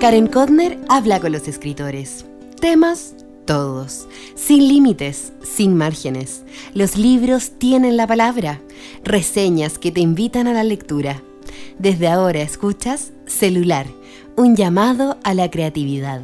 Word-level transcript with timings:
Karen 0.00 0.28
Kodner 0.28 0.78
habla 0.88 1.18
con 1.18 1.32
los 1.32 1.48
escritores. 1.48 2.24
Temas 2.60 3.16
todos, 3.46 4.06
sin 4.36 4.68
límites, 4.68 5.32
sin 5.42 5.76
márgenes. 5.76 6.44
Los 6.72 6.96
libros 6.96 7.50
tienen 7.58 7.96
la 7.96 8.06
palabra, 8.06 8.60
reseñas 9.02 9.76
que 9.76 9.90
te 9.90 9.98
invitan 9.98 10.46
a 10.46 10.52
la 10.52 10.62
lectura. 10.62 11.20
Desde 11.80 12.06
ahora 12.06 12.42
escuchas 12.42 13.10
Celular, 13.26 13.86
un 14.36 14.54
llamado 14.54 15.18
a 15.24 15.34
la 15.34 15.50
creatividad. 15.50 16.22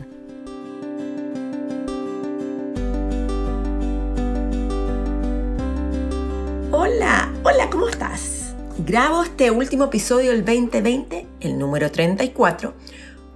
Hola, 6.70 7.32
hola, 7.42 7.70
¿cómo 7.70 7.88
estás? 7.88 8.54
Grabo 8.86 9.24
este 9.24 9.50
último 9.50 9.84
episodio 9.86 10.30
del 10.30 10.44
2020, 10.44 11.26
el 11.40 11.58
número 11.58 11.90
34, 11.90 12.72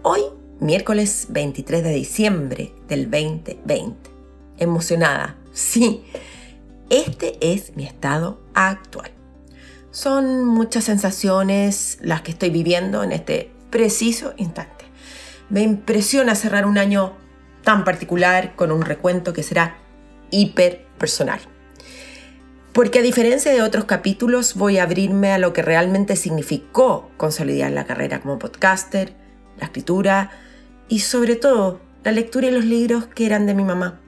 hoy 0.03 0.23
miércoles 0.61 1.27
23 1.31 1.83
de 1.83 1.93
diciembre 1.93 2.75
del 2.89 3.11
2020. 3.11 4.11
Emocionada, 4.59 5.37
sí, 5.53 6.05
este 6.91 7.39
es 7.41 7.77
mi 7.77 7.85
estado 7.85 8.41
actual. 8.55 9.11
Son 9.91 10.45
muchas 10.45 10.85
sensaciones 10.85 11.99
las 12.03 12.23
que 12.23 12.33
estoy 12.33 12.51
viviendo 12.51 13.03
en 13.03 13.13
este 13.13 13.51
preciso 13.71 14.35
instante. 14.37 14.85
Me 15.49 15.63
impresiona 15.63 16.35
cerrar 16.35 16.67
un 16.67 16.79
año 16.79 17.15
tan 17.63 17.85
particular 17.85 18.55
con 18.57 18.73
un 18.73 18.83
recuento 18.83 19.33
que 19.33 19.43
será 19.43 19.79
hiper 20.31 20.87
personal. 20.99 21.41
Porque 22.73 23.01
a 23.01 23.03
diferencia 23.03 23.53
de 23.53 23.63
otros 23.63 23.87
capítulos 23.87 24.55
voy 24.55 24.79
a 24.79 24.85
abrirme 24.85 25.33
a 25.33 25.39
lo 25.39 25.53
que 25.53 25.63
realmente 25.63 26.17
significó 26.17 27.11
consolidar 27.17 27.73
la 27.73 27.87
carrera 27.87 28.21
como 28.21 28.39
podcaster, 28.39 29.18
la 29.59 29.67
escritura, 29.67 30.31
y 30.89 31.01
sobre 31.01 31.37
todo 31.37 31.81
la 32.05 32.13
lectura 32.13 32.49
y 32.49 32.51
los 32.51 32.65
libros 32.65 33.07
que 33.07 33.27
eran 33.27 33.47
de 33.47 33.55
mi 33.55 33.65
mamá. 33.65 34.01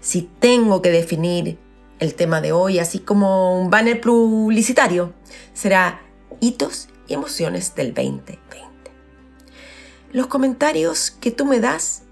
Si 0.00 0.22
tengo 0.38 0.80
que 0.80 0.90
definir 0.90 1.58
el 1.98 2.14
tema 2.14 2.40
de 2.40 2.52
hoy, 2.52 2.78
así 2.78 3.00
como 3.00 3.60
un 3.60 3.70
banner 3.70 4.00
publicitario, 4.00 5.12
será 5.52 6.00
hitos 6.40 6.88
y 7.06 7.14
emociones 7.14 7.74
del 7.74 7.92
2020. 7.92 8.40
Los 10.12 10.26
comentarios 10.26 11.10
que 11.10 11.30
tú 11.30 11.44
me 11.44 11.60
das 11.60 12.02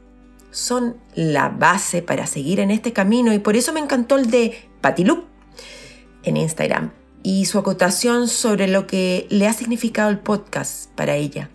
son 0.50 0.96
la 1.14 1.48
base 1.48 2.02
para 2.02 2.26
seguir 2.26 2.60
en 2.60 2.70
este 2.70 2.92
camino 2.92 3.32
y 3.32 3.38
por 3.38 3.56
eso 3.56 3.72
me 3.72 3.80
encantó 3.80 4.16
el 4.16 4.30
de 4.30 4.68
Patilup 4.80 5.24
en 6.22 6.36
Instagram 6.36 6.92
y 7.22 7.46
su 7.46 7.58
acotación 7.58 8.28
sobre 8.28 8.68
lo 8.68 8.86
que 8.86 9.26
le 9.30 9.46
ha 9.46 9.52
significado 9.52 10.10
el 10.10 10.18
podcast 10.18 10.90
para 10.90 11.16
ella 11.16 11.50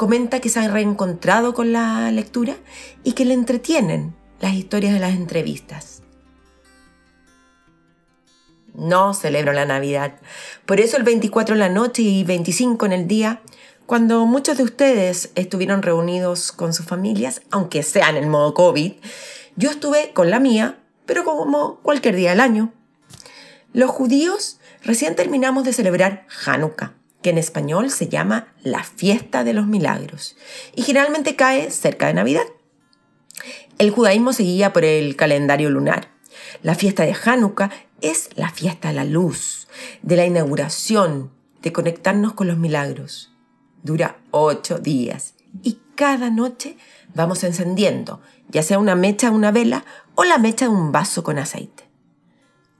comenta 0.00 0.40
que 0.40 0.48
se 0.48 0.58
ha 0.58 0.66
reencontrado 0.66 1.52
con 1.52 1.74
la 1.74 2.10
lectura 2.10 2.56
y 3.04 3.12
que 3.12 3.26
le 3.26 3.34
entretienen 3.34 4.16
las 4.40 4.54
historias 4.54 4.94
de 4.94 4.98
las 4.98 5.12
entrevistas. 5.12 6.00
No 8.72 9.12
celebro 9.12 9.52
la 9.52 9.66
Navidad. 9.66 10.14
Por 10.64 10.80
eso 10.80 10.96
el 10.96 11.02
24 11.02 11.54
en 11.54 11.58
la 11.58 11.68
noche 11.68 12.00
y 12.00 12.24
25 12.24 12.86
en 12.86 12.92
el 12.92 13.08
día, 13.08 13.42
cuando 13.84 14.24
muchos 14.24 14.56
de 14.56 14.62
ustedes 14.62 15.32
estuvieron 15.34 15.82
reunidos 15.82 16.50
con 16.50 16.72
sus 16.72 16.86
familias, 16.86 17.42
aunque 17.50 17.82
sean 17.82 18.16
en 18.16 18.30
modo 18.30 18.54
COVID, 18.54 18.94
yo 19.56 19.70
estuve 19.70 20.14
con 20.14 20.30
la 20.30 20.40
mía, 20.40 20.78
pero 21.04 21.26
como 21.26 21.80
cualquier 21.80 22.16
día 22.16 22.30
del 22.30 22.40
año. 22.40 22.72
Los 23.74 23.90
judíos 23.90 24.60
recién 24.82 25.14
terminamos 25.14 25.64
de 25.64 25.74
celebrar 25.74 26.26
Hanukkah 26.46 26.94
que 27.22 27.30
en 27.30 27.38
español 27.38 27.90
se 27.90 28.08
llama 28.08 28.48
la 28.62 28.82
fiesta 28.82 29.44
de 29.44 29.52
los 29.52 29.66
milagros 29.66 30.36
y 30.74 30.82
generalmente 30.82 31.36
cae 31.36 31.70
cerca 31.70 32.06
de 32.06 32.14
Navidad. 32.14 32.44
El 33.78 33.90
judaísmo 33.90 34.32
seguía 34.32 34.72
por 34.72 34.84
el 34.84 35.16
calendario 35.16 35.70
lunar. 35.70 36.10
La 36.62 36.74
fiesta 36.74 37.04
de 37.04 37.14
Hanukkah 37.24 37.70
es 38.00 38.30
la 38.36 38.50
fiesta 38.50 38.88
de 38.88 38.94
la 38.94 39.04
luz, 39.04 39.68
de 40.02 40.16
la 40.16 40.26
inauguración, 40.26 41.30
de 41.62 41.72
conectarnos 41.72 42.32
con 42.34 42.46
los 42.46 42.58
milagros. 42.58 43.32
Dura 43.82 44.18
ocho 44.30 44.78
días 44.78 45.34
y 45.62 45.78
cada 45.94 46.30
noche 46.30 46.76
vamos 47.14 47.44
encendiendo, 47.44 48.20
ya 48.48 48.62
sea 48.62 48.78
una 48.78 48.94
mecha 48.94 49.30
de 49.30 49.36
una 49.36 49.50
vela 49.50 49.84
o 50.14 50.24
la 50.24 50.38
mecha 50.38 50.66
de 50.66 50.72
un 50.72 50.92
vaso 50.92 51.22
con 51.22 51.38
aceite. 51.38 51.88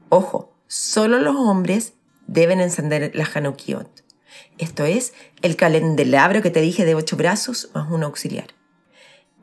Ojo, 0.09 0.55
solo 0.67 1.19
los 1.19 1.37
hombres 1.37 1.95
deben 2.27 2.61
encender 2.61 3.13
la 3.15 3.29
Hanukkot. 3.33 4.10
Esto 4.59 4.85
es 4.85 5.13
el 5.43 5.57
calendelabro 5.57 6.43
que 6.43 6.51
te 6.51 6.61
dije 6.61 6.85
de 6.85 6.95
ocho 6.95 7.17
brazos 7.17 7.71
más 7.75 7.91
un 7.91 8.03
auxiliar. 8.03 8.49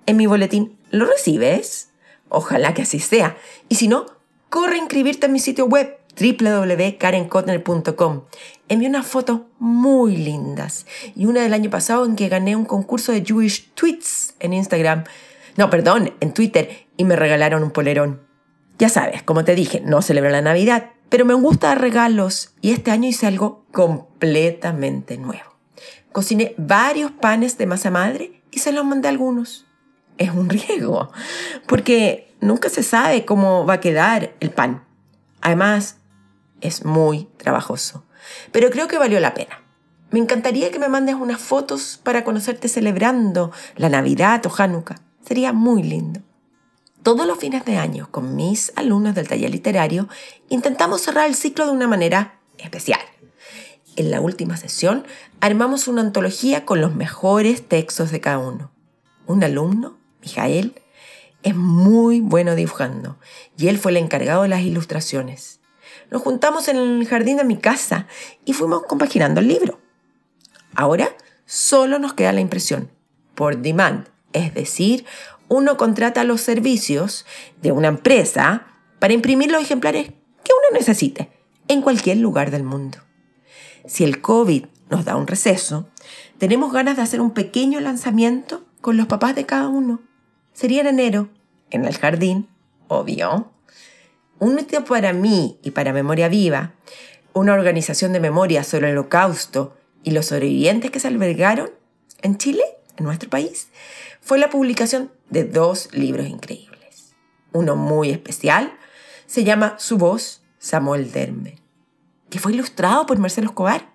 En 0.05 0.17
mi 0.17 0.25
boletín, 0.25 0.77
¿lo 0.91 1.05
recibes? 1.05 1.89
Ojalá 2.29 2.73
que 2.73 2.83
así 2.83 2.99
sea. 2.99 3.37
Y 3.69 3.75
si 3.75 3.87
no, 3.87 4.05
corre 4.49 4.75
a 4.75 4.79
inscribirte 4.79 5.25
en 5.25 5.33
mi 5.33 5.39
sitio 5.39 5.65
web 5.65 5.97
www.karenkotner.com. 6.19 8.23
Envié 8.69 8.89
unas 8.89 9.05
fotos 9.05 9.41
muy 9.59 10.17
lindas 10.17 10.85
y 11.15 11.25
una 11.25 11.41
del 11.41 11.53
año 11.53 11.69
pasado 11.69 12.05
en 12.05 12.15
que 12.15 12.29
gané 12.29 12.55
un 12.55 12.65
concurso 12.65 13.11
de 13.11 13.23
Jewish 13.23 13.71
Tweets 13.73 14.35
en 14.39 14.53
Instagram. 14.53 15.03
No, 15.57 15.69
perdón, 15.69 16.13
en 16.19 16.33
Twitter 16.33 16.87
y 16.97 17.03
me 17.03 17.15
regalaron 17.15 17.63
un 17.63 17.71
polerón. 17.71 18.21
Ya 18.79 18.89
sabes, 18.89 19.23
como 19.23 19.43
te 19.43 19.55
dije, 19.55 19.81
no 19.81 20.01
celebro 20.01 20.29
la 20.29 20.41
Navidad, 20.41 20.91
pero 21.09 21.25
me 21.25 21.33
gusta 21.33 21.67
dar 21.67 21.81
regalos 21.81 22.53
y 22.61 22.71
este 22.71 22.91
año 22.91 23.07
hice 23.09 23.27
algo 23.27 23.65
completamente 23.71 25.17
nuevo. 25.17 25.55
Cociné 26.11 26.55
varios 26.57 27.11
panes 27.11 27.57
de 27.57 27.67
masa 27.67 27.91
madre 27.91 28.41
y 28.51 28.59
se 28.59 28.71
los 28.71 28.85
mandé 28.85 29.07
a 29.07 29.11
algunos. 29.11 29.65
Es 30.17 30.31
un 30.31 30.49
riesgo, 30.49 31.11
porque 31.67 32.33
nunca 32.41 32.69
se 32.69 32.83
sabe 32.83 33.25
cómo 33.25 33.65
va 33.65 33.75
a 33.75 33.79
quedar 33.79 34.33
el 34.39 34.49
pan. 34.49 34.83
Además, 35.41 35.97
es 36.61 36.85
muy 36.85 37.29
trabajoso, 37.37 38.03
pero 38.51 38.69
creo 38.71 38.87
que 38.87 38.97
valió 38.97 39.19
la 39.19 39.33
pena. 39.33 39.61
Me 40.09 40.19
encantaría 40.19 40.71
que 40.71 40.79
me 40.79 40.87
mandes 40.87 41.15
unas 41.15 41.39
fotos 41.39 41.99
para 42.01 42.23
conocerte 42.23 42.69
celebrando 42.69 43.51
la 43.75 43.89
Navidad 43.89 44.43
o 44.45 44.51
Hanukkah. 44.55 45.01
Sería 45.25 45.51
muy 45.51 45.83
lindo. 45.83 46.21
Todos 47.07 47.25
los 47.25 47.37
fines 47.37 47.63
de 47.63 47.77
año, 47.77 48.09
con 48.11 48.35
mis 48.35 48.73
alumnos 48.75 49.15
del 49.15 49.29
taller 49.29 49.49
literario, 49.49 50.09
intentamos 50.49 51.03
cerrar 51.03 51.25
el 51.25 51.35
ciclo 51.35 51.65
de 51.65 51.71
una 51.71 51.87
manera 51.87 52.41
especial. 52.57 52.99
En 53.95 54.11
la 54.11 54.19
última 54.19 54.57
sesión, 54.57 55.05
armamos 55.39 55.87
una 55.87 56.01
antología 56.01 56.65
con 56.65 56.81
los 56.81 56.95
mejores 56.95 57.65
textos 57.65 58.11
de 58.11 58.19
cada 58.19 58.39
uno. 58.39 58.73
Un 59.25 59.41
alumno, 59.41 59.97
Mijael, 60.21 60.81
es 61.43 61.55
muy 61.55 62.19
bueno 62.19 62.55
dibujando 62.55 63.17
y 63.57 63.69
él 63.69 63.77
fue 63.77 63.91
el 63.91 63.97
encargado 63.99 64.41
de 64.41 64.49
las 64.49 64.63
ilustraciones. 64.63 65.61
Nos 66.11 66.21
juntamos 66.21 66.67
en 66.67 66.75
el 66.75 67.07
jardín 67.07 67.37
de 67.37 67.45
mi 67.45 67.55
casa 67.55 68.07
y 68.43 68.51
fuimos 68.51 68.83
compaginando 68.83 69.39
el 69.39 69.47
libro. 69.47 69.79
Ahora 70.75 71.15
solo 71.45 71.99
nos 71.99 72.15
queda 72.15 72.33
la 72.33 72.41
impresión, 72.41 72.91
por 73.33 73.59
demand, 73.59 74.09
es 74.33 74.53
decir, 74.53 75.05
uno 75.49 75.77
contrata 75.77 76.23
los 76.23 76.41
servicios 76.41 77.25
de 77.61 77.71
una 77.71 77.87
empresa 77.87 78.67
para 78.99 79.13
imprimir 79.13 79.51
los 79.51 79.61
ejemplares 79.61 80.07
que 80.07 80.51
uno 80.53 80.77
necesite 80.77 81.29
en 81.67 81.81
cualquier 81.81 82.17
lugar 82.17 82.51
del 82.51 82.63
mundo. 82.63 82.99
Si 83.85 84.03
el 84.03 84.21
COVID 84.21 84.65
nos 84.89 85.05
da 85.05 85.15
un 85.15 85.27
receso, 85.27 85.87
tenemos 86.37 86.71
ganas 86.73 86.97
de 86.97 87.03
hacer 87.03 87.21
un 87.21 87.31
pequeño 87.31 87.79
lanzamiento 87.79 88.65
con 88.81 88.97
los 88.97 89.07
papás 89.07 89.35
de 89.35 89.45
cada 89.45 89.67
uno. 89.67 90.01
Sería 90.53 90.81
en 90.81 90.87
enero, 90.87 91.29
en 91.69 91.85
el 91.85 91.97
jardín, 91.97 92.47
obvio. 92.87 93.51
Un 94.39 94.55
mito 94.55 94.83
para 94.83 95.13
mí 95.13 95.59
y 95.63 95.71
para 95.71 95.93
Memoria 95.93 96.27
Viva, 96.27 96.73
una 97.33 97.53
organización 97.53 98.13
de 98.13 98.19
memoria 98.19 98.63
sobre 98.63 98.89
el 98.89 98.97
holocausto 98.97 99.75
y 100.03 100.11
los 100.11 100.27
sobrevivientes 100.27 100.91
que 100.91 100.99
se 100.99 101.07
albergaron 101.07 101.71
en 102.21 102.37
Chile, 102.37 102.63
en 102.97 103.05
nuestro 103.05 103.29
país, 103.29 103.69
fue 104.27 104.39
la 104.39 104.49
publicación 104.49 105.09
de 105.29 105.45
dos 105.45 105.87
libros 105.93 106.27
increíbles. 106.27 107.15
Uno 107.53 107.77
muy 107.77 108.09
especial 108.09 108.77
se 109.25 109.45
llama 109.45 109.75
Su 109.79 109.97
voz, 109.97 110.41
Samuel 110.59 111.13
Dermer, 111.13 111.59
que 112.29 112.37
fue 112.37 112.51
ilustrado 112.51 113.05
por 113.05 113.17
Marcelo 113.19 113.47
Escobar. 113.47 113.89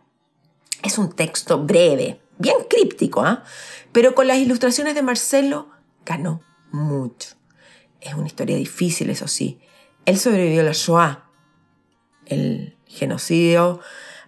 Es 0.82 0.96
un 0.96 1.12
texto 1.12 1.62
breve, 1.62 2.22
bien 2.38 2.56
críptico, 2.70 3.22
¿ah? 3.22 3.44
pero 3.92 4.14
con 4.14 4.26
las 4.26 4.38
ilustraciones 4.38 4.94
de 4.94 5.02
Marcelo 5.02 5.68
ganó 6.06 6.40
mucho. 6.70 7.36
Es 8.00 8.14
una 8.14 8.26
historia 8.26 8.56
difícil, 8.56 9.10
eso 9.10 9.28
sí. 9.28 9.60
Él 10.06 10.18
sobrevivió 10.18 10.62
a 10.62 10.64
la 10.64 10.72
Shoah, 10.72 11.28
el 12.24 12.78
genocidio 12.86 13.80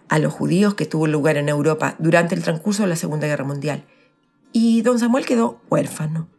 a 0.07 0.19
los 0.19 0.31
judíos 0.31 0.75
que 0.75 0.85
tuvo 0.85 1.07
lugar 1.07 1.37
en 1.37 1.49
Europa 1.49 1.95
durante 1.97 2.35
el 2.35 2.43
transcurso 2.43 2.83
de 2.83 2.89
la 2.89 2.95
Segunda 2.95 3.25
Guerra 3.25 3.43
Mundial 3.43 3.87
y 4.57 4.83
don 4.83 4.99
Samuel 4.99 5.25
quedó 5.25 5.59
huérfano. 5.69 6.29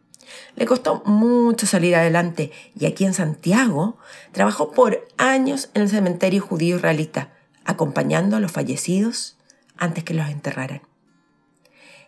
Le 0.55 0.65
costó 0.65 1.03
mucho 1.05 1.67
salir 1.67 1.95
adelante 1.95 2.51
y 2.75 2.87
aquí 2.87 3.05
en 3.05 3.13
Santiago 3.13 3.99
trabajó 4.31 4.71
por 4.71 5.07
años 5.19 5.69
en 5.75 5.83
el 5.83 5.89
cementerio 5.89 6.41
judío 6.41 6.77
israelita, 6.77 7.31
acompañando 7.63 8.35
a 8.35 8.39
los 8.39 8.51
fallecidos 8.51 9.37
antes 9.77 10.03
que 10.03 10.15
los 10.15 10.27
enterraran. 10.29 10.81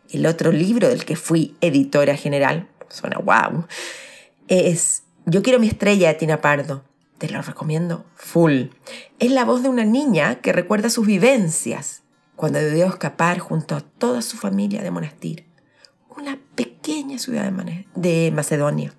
El 0.10 0.26
otro 0.26 0.52
libro 0.52 0.90
del 0.90 1.06
que 1.06 1.16
fui 1.16 1.56
editora 1.62 2.16
general, 2.16 2.68
suena 2.88 3.20
wow, 3.20 3.68
es 4.48 5.04
Yo 5.28 5.44
quiero 5.44 5.60
mi 5.60 5.68
estrella 5.68 6.08
de 6.08 6.16
Tina 6.16 6.42
Pardo. 6.42 6.84
Te 7.20 7.30
lo 7.30 7.40
recomiendo 7.44 8.04
full. 8.16 8.70
Es 9.20 9.30
la 9.30 9.46
voz 9.46 9.62
de 9.62 9.70
una 9.70 9.86
niña 9.86 10.42
que 10.42 10.54
recuerda 10.54 10.90
sus 10.90 11.06
vivencias 11.06 12.02
cuando 12.36 12.58
debió 12.58 12.88
escapar 12.88 13.38
junto 13.38 13.76
a 13.76 13.82
toda 13.82 14.24
su 14.24 14.38
familia 14.38 14.82
de 14.82 14.90
Monastir, 14.90 15.49
ciudad 17.20 17.52
de 17.96 18.32
Macedonia. 18.34 18.94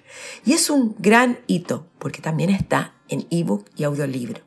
Y 0.44 0.53
es 0.53 0.70
un 0.70 0.94
gran 0.99 1.41
hito 1.47 1.88
porque 1.99 2.23
también 2.23 2.50
está 2.50 2.94
en 3.09 3.27
ebook 3.31 3.69
y 3.77 3.85
audiolibro. 3.85 4.43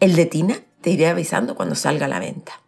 El 0.00 0.16
de 0.16 0.26
Tina 0.26 0.60
te 0.80 0.90
iré 0.90 1.06
avisando 1.08 1.54
cuando 1.54 1.74
salga 1.74 2.06
a 2.06 2.08
la 2.08 2.18
venta. 2.18 2.60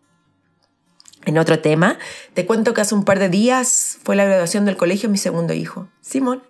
En 1.24 1.38
otro 1.38 1.60
tema, 1.60 1.98
te 2.34 2.46
cuento 2.46 2.74
que 2.74 2.80
hace 2.80 2.94
un 2.94 3.04
par 3.04 3.18
de 3.20 3.28
días 3.28 3.98
fue 4.02 4.16
la 4.16 4.24
graduación 4.24 4.64
del 4.64 4.76
colegio 4.76 5.08
de 5.08 5.12
mi 5.12 5.18
segundo 5.18 5.52
hijo, 5.52 5.88
Simón. 6.00 6.42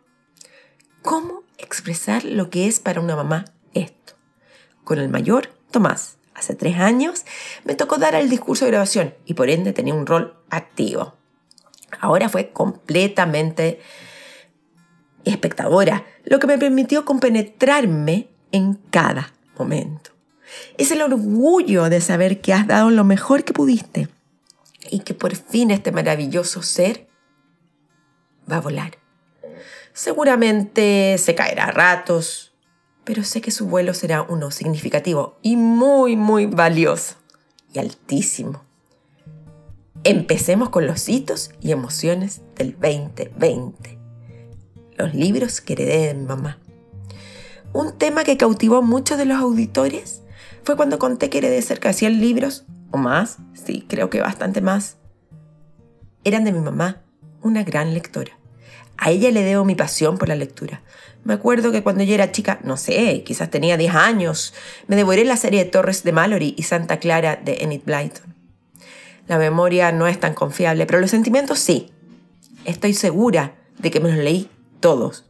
¿Cómo 1.03 1.43
expresar 1.59 2.25
lo 2.25 2.49
que 2.49 2.67
es 2.67 2.81
para 2.81 3.01
una 3.01 3.15
mamá 3.15 3.45
esto? 3.75 4.15
Con 4.85 4.99
el 4.99 5.11
mayor, 5.11 5.51
Tomás, 5.71 6.17
hace 6.35 6.55
tres 6.55 6.79
años, 6.79 7.25
me 7.65 7.75
tocó 7.75 7.99
dar 7.99 8.15
el 8.15 8.31
discurso 8.31 8.65
de 8.65 8.71
graduación 8.71 9.15
y 9.27 9.35
por 9.35 9.51
ende 9.51 9.75
tenía 9.75 9.95
un 9.95 10.07
rol 10.07 10.39
activo. 10.49 11.17
Ahora 12.01 12.31
fue 12.31 12.51
completamente 12.51 13.81
espectadora, 15.25 16.07
lo 16.25 16.39
que 16.39 16.47
me 16.47 16.57
permitió 16.57 17.05
compenetrarme 17.05 18.31
en 18.53 18.75
cada 18.91 19.35
momento. 19.59 20.13
Es 20.79 20.91
el 20.91 21.03
orgullo 21.03 21.91
de 21.91 22.01
saber 22.01 22.41
que 22.41 22.55
has 22.55 22.67
dado 22.67 22.91
lo 22.91 23.05
mejor 23.05 23.45
que 23.45 23.53
pudiste 23.53 24.09
y 24.91 25.01
que 25.01 25.15
por 25.15 25.35
fin 25.37 25.71
este 25.71 25.93
maravilloso 25.93 26.63
ser 26.63 27.09
va 28.51 28.57
a 28.57 28.61
volar. 28.61 28.99
Seguramente 29.93 31.17
se 31.19 31.35
caerá 31.35 31.67
a 31.67 31.71
ratos, 31.71 32.55
pero 33.05 33.25
sé 33.25 33.41
que 33.41 33.51
su 33.51 33.67
vuelo 33.67 33.95
será 33.95 34.23
uno 34.23 34.51
significativo 34.51 35.39
y 35.43 35.57
muy, 35.57 36.17
muy 36.17 36.47
valioso 36.47 37.17
y 37.73 37.79
altísimo. 37.79 38.65
Empecemos 40.05 40.71
con 40.71 40.87
los 40.87 41.09
hitos 41.09 41.51
y 41.61 41.73
emociones 41.73 42.43
del 42.57 42.73
2020. 42.73 43.99
Los 44.97 45.15
libros 45.15 45.61
que 45.61 45.75
heredé 45.75 46.09
de 46.09 46.15
mamá. 46.15 46.59
Un 47.73 47.97
tema 47.97 48.25
que 48.25 48.37
cautivó 48.37 48.79
a 48.79 48.83
muchos 48.83 49.17
de 49.17 49.25
los 49.25 49.39
auditores 49.39 50.23
fue 50.65 50.77
cuando 50.77 50.99
conté 50.99 51.31
que 51.31 51.39
heredé 51.39 51.63
cerca 51.63 51.89
de 51.89 51.95
100 51.95 52.21
libros, 52.21 52.65
o 52.93 52.99
más, 52.99 53.39
sí, 53.55 53.85
creo 53.89 54.09
que 54.11 54.21
bastante 54.21 54.61
más. 54.61 54.97
Eran 56.25 56.45
de 56.45 56.53
mi 56.53 56.61
mamá, 56.61 57.03
una 57.43 57.65
gran 57.65 57.93
lectora. 57.95 58.39
A 58.97 59.11
ella 59.11 59.31
le 59.33 59.43
debo 59.43 59.65
mi 59.65 59.75
pasión 59.75 60.19
por 60.19 60.29
la 60.29 60.37
lectura. 60.37 60.83
Me 61.25 61.35
acuerdo 61.35 61.73
que 61.73 61.83
cuando 61.83 62.05
yo 62.05 62.15
era 62.15 62.31
chica, 62.31 62.61
no 62.63 62.77
sé, 62.77 63.25
quizás 63.25 63.51
tenía 63.51 63.77
10 63.77 63.95
años, 63.95 64.55
me 64.87 64.97
devoré 64.97 65.25
la 65.25 65.37
serie 65.37 65.65
de 65.65 65.71
Torres 65.71 66.05
de 66.05 66.13
Mallory 66.13 66.55
y 66.57 66.63
Santa 66.63 66.99
Clara 66.99 67.37
de 67.37 67.59
Enid 67.63 67.83
Blyton. 67.85 68.35
La 69.27 69.39
memoria 69.39 69.91
no 69.93 70.07
es 70.07 70.21
tan 70.21 70.35
confiable, 70.35 70.87
pero 70.87 71.01
los 71.01 71.11
sentimientos 71.11 71.59
sí. 71.59 71.91
Estoy 72.65 72.95
segura 72.95 73.55
de 73.79 73.91
que 73.91 74.01
me 74.01 74.11
los 74.11 74.19
leí 74.19 74.51
todos. 74.81 75.25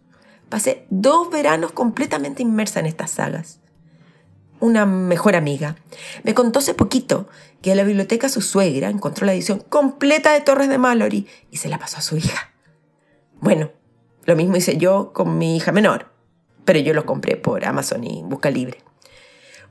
Pasé 0.49 0.87
dos 0.91 1.31
veranos 1.31 1.73
completamente 1.73 2.43
inmersa 2.43 2.81
en 2.81 2.87
estas 2.87 3.12
sagas. 3.12 3.62
Una 4.62 4.87
mejor 4.87 5.35
amiga 5.35 5.75
me 6.23 6.35
contó 6.35 6.61
hace 6.61 6.73
poquito 6.73 7.29
que 7.62 7.73
en 7.73 7.79
la 7.79 7.82
biblioteca 7.82 8.29
su 8.29 8.41
suegra 8.41 8.91
encontró 8.91 9.26
la 9.26 9.32
edición 9.32 9.59
completa 9.59 10.32
de 10.32 10.41
Torres 10.41 10.69
de 10.69 10.79
Mallory 10.79 11.26
y 11.50 11.56
se 11.56 11.69
la 11.69 11.81
pasó 11.81 11.97
a 11.97 12.00
su 12.00 12.17
hija. 12.17 12.53
Bueno, 13.41 13.73
lo 14.25 14.37
mismo 14.37 14.55
hice 14.55 14.76
yo 14.76 15.12
con 15.12 15.37
mi 15.37 15.56
hija 15.56 15.73
menor, 15.73 16.12
pero 16.64 16.79
yo 16.79 16.94
lo 16.94 17.06
compré 17.06 17.35
por 17.35 17.64
Amazon 17.64 18.05
y 18.05 18.23
Busca 18.23 18.50
Libre. 18.53 18.79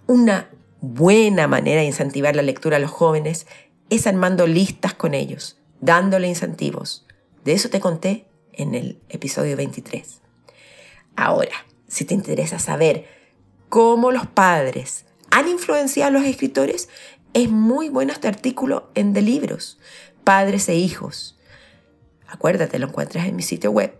Una 0.07 0.49
buena 0.81 1.47
manera 1.47 1.79
de 1.79 1.87
incentivar 1.87 2.35
la 2.35 2.41
lectura 2.41 2.75
a 2.75 2.81
los 2.81 2.91
jóvenes 2.91 3.47
es 3.89 4.07
armando 4.07 4.45
listas 4.45 4.93
con 4.93 5.13
ellos, 5.13 5.57
dándole 5.79 6.27
incentivos. 6.27 7.07
De 7.45 7.53
eso 7.53 7.69
te 7.69 7.79
conté 7.79 8.27
en 8.51 8.75
el 8.75 8.99
episodio 9.07 9.55
23. 9.55 10.19
Ahora, 11.15 11.65
si 11.87 12.03
te 12.03 12.13
interesa 12.13 12.59
saber 12.59 13.20
cómo 13.71 14.11
los 14.11 14.27
padres 14.27 15.05
han 15.29 15.47
influenciado 15.47 16.09
a 16.09 16.19
los 16.19 16.27
escritores, 16.27 16.89
es 17.33 17.49
muy 17.49 17.87
bueno 17.87 18.11
este 18.11 18.27
artículo 18.27 18.91
en 18.95 19.13
De 19.13 19.21
Libros, 19.21 19.79
Padres 20.25 20.67
e 20.67 20.75
Hijos. 20.75 21.39
Acuérdate, 22.27 22.79
lo 22.79 22.87
encuentras 22.87 23.29
en 23.29 23.37
mi 23.37 23.43
sitio 23.43 23.71
web. 23.71 23.95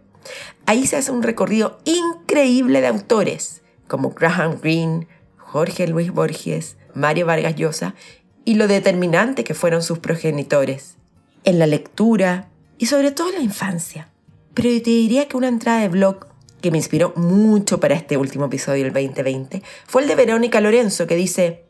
Ahí 0.66 0.86
se 0.88 0.98
hace 0.98 1.14
un 1.14 1.24
recorrido 1.24 1.80
increíble 1.86 2.82
de 2.82 2.88
autores 2.88 3.62
como 3.88 4.10
Graham 4.10 4.60
Greene, 4.62 5.08
Jorge 5.38 5.88
Luis 5.88 6.12
Borges, 6.12 6.76
Mario 6.94 7.26
Vargas 7.26 7.56
Llosa 7.56 7.96
y 8.44 8.56
lo 8.56 8.68
determinante 8.68 9.46
que 9.46 9.54
fueron 9.54 9.84
sus 9.84 10.00
progenitores 10.00 10.98
en 11.46 11.60
la 11.60 11.66
lectura 11.66 12.50
y 12.78 12.88
sobre 12.88 13.12
todo 13.12 13.30
en 13.30 13.36
la 13.36 13.42
infancia. 13.42 14.10
Pero 14.54 14.68
te 14.68 14.90
diría 14.90 15.30
que 15.30 15.38
una 15.38 15.48
entrada 15.48 15.80
de 15.80 15.88
blog 15.88 16.31
que 16.62 16.72
me 16.72 16.78
inspiró 16.78 17.14
mucho 17.16 17.80
para 17.80 17.96
este 17.96 18.18
último 18.18 18.46
episodio 18.46 18.84
del 18.84 18.94
2020 18.94 19.64
fue 19.88 20.04
el 20.04 20.08
de 20.08 20.16
Verónica 20.16 20.62
Lorenzo 20.62 21.08
que 21.08 21.16
dice, 21.16 21.66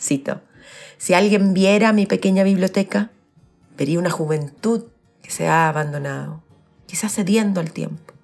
cito, 0.00 0.42
si 0.98 1.14
alguien 1.14 1.54
viera 1.54 1.92
mi 1.92 2.06
pequeña 2.06 2.42
biblioteca, 2.42 3.12
vería 3.76 3.98
una 3.98 4.10
juventud 4.10 4.86
que 5.22 5.30
se 5.30 5.46
ha 5.46 5.68
abandonado, 5.68 6.42
quizás 6.86 7.14
cediendo 7.14 7.60
al 7.60 7.70
tiempo. 7.70 8.14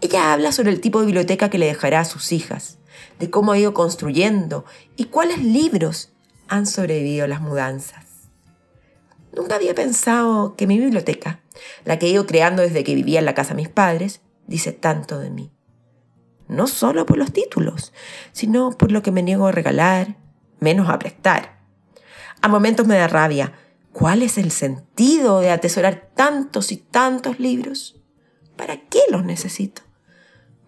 Ella 0.00 0.32
habla 0.32 0.52
sobre 0.52 0.70
el 0.70 0.80
tipo 0.80 1.00
de 1.00 1.06
biblioteca 1.06 1.50
que 1.50 1.58
le 1.58 1.66
dejará 1.66 2.00
a 2.00 2.04
sus 2.04 2.32
hijas, 2.32 2.78
de 3.18 3.30
cómo 3.30 3.52
ha 3.52 3.58
ido 3.58 3.74
construyendo 3.74 4.64
y 4.96 5.06
cuáles 5.06 5.38
libros 5.38 6.12
han 6.48 6.66
sobrevivido 6.66 7.24
a 7.24 7.28
las 7.28 7.40
mudanzas. 7.40 8.04
Nunca 9.34 9.56
había 9.56 9.74
pensado 9.74 10.54
que 10.56 10.66
mi 10.66 10.78
biblioteca, 10.78 11.40
la 11.84 11.98
que 11.98 12.06
he 12.06 12.10
ido 12.10 12.26
creando 12.26 12.62
desde 12.62 12.84
que 12.84 12.94
vivía 12.94 13.18
en 13.18 13.24
la 13.24 13.34
casa 13.34 13.50
de 13.50 13.62
mis 13.62 13.68
padres, 13.68 14.20
dice 14.46 14.72
tanto 14.72 15.18
de 15.18 15.30
mí. 15.30 15.52
No 16.48 16.66
solo 16.66 17.06
por 17.06 17.16
los 17.16 17.32
títulos, 17.32 17.92
sino 18.32 18.72
por 18.72 18.92
lo 18.92 19.02
que 19.02 19.12
me 19.12 19.22
niego 19.22 19.46
a 19.46 19.52
regalar, 19.52 20.16
menos 20.60 20.88
a 20.88 20.98
prestar. 20.98 21.60
A 22.40 22.48
momentos 22.48 22.86
me 22.86 22.96
da 22.96 23.08
rabia. 23.08 23.52
¿Cuál 23.92 24.22
es 24.22 24.38
el 24.38 24.50
sentido 24.50 25.40
de 25.40 25.50
atesorar 25.50 26.10
tantos 26.14 26.72
y 26.72 26.76
tantos 26.76 27.38
libros? 27.38 28.00
¿Para 28.56 28.76
qué 28.88 29.00
los 29.10 29.24
necesito? 29.24 29.82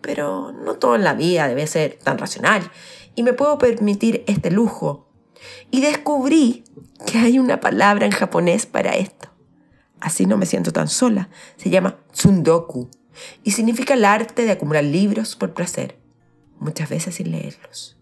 Pero 0.01 0.53
no 0.53 0.75
todo 0.75 0.95
en 0.95 1.05
la 1.05 1.15
vida 1.15 1.49
debe 1.49 1.67
ser 1.67 1.99
tan 2.03 2.19
racional 2.19 2.71
y 3.15 3.23
me 3.23 3.33
puedo 3.33 3.59
permitir 3.59 4.25
este 4.27 4.51
lujo. 4.51 5.09
Y 5.71 5.81
descubrí 5.81 6.65
que 7.07 7.19
hay 7.19 7.39
una 7.39 7.61
palabra 7.61 8.07
en 8.07 8.13
japonés 8.13 8.67
para 8.67 8.95
esto. 8.97 9.29
Así 10.01 10.27
no 10.27 10.37
me 10.37 10.47
siento 10.47 10.73
tan 10.73 10.89
sola. 10.89 11.29
Se 11.57 11.71
llama 11.71 11.97
tsundoku 12.13 12.89
y 13.43 13.53
significa 13.53 13.95
el 13.95 14.05
arte 14.05 14.45
de 14.45 14.53
acumular 14.53 14.85
libros 14.85 15.37
por 15.37 15.55
placer, 15.55 15.97
muchas 16.59 16.89
veces 16.89 17.17
sin 17.17 17.31
leerlos. 17.31 17.97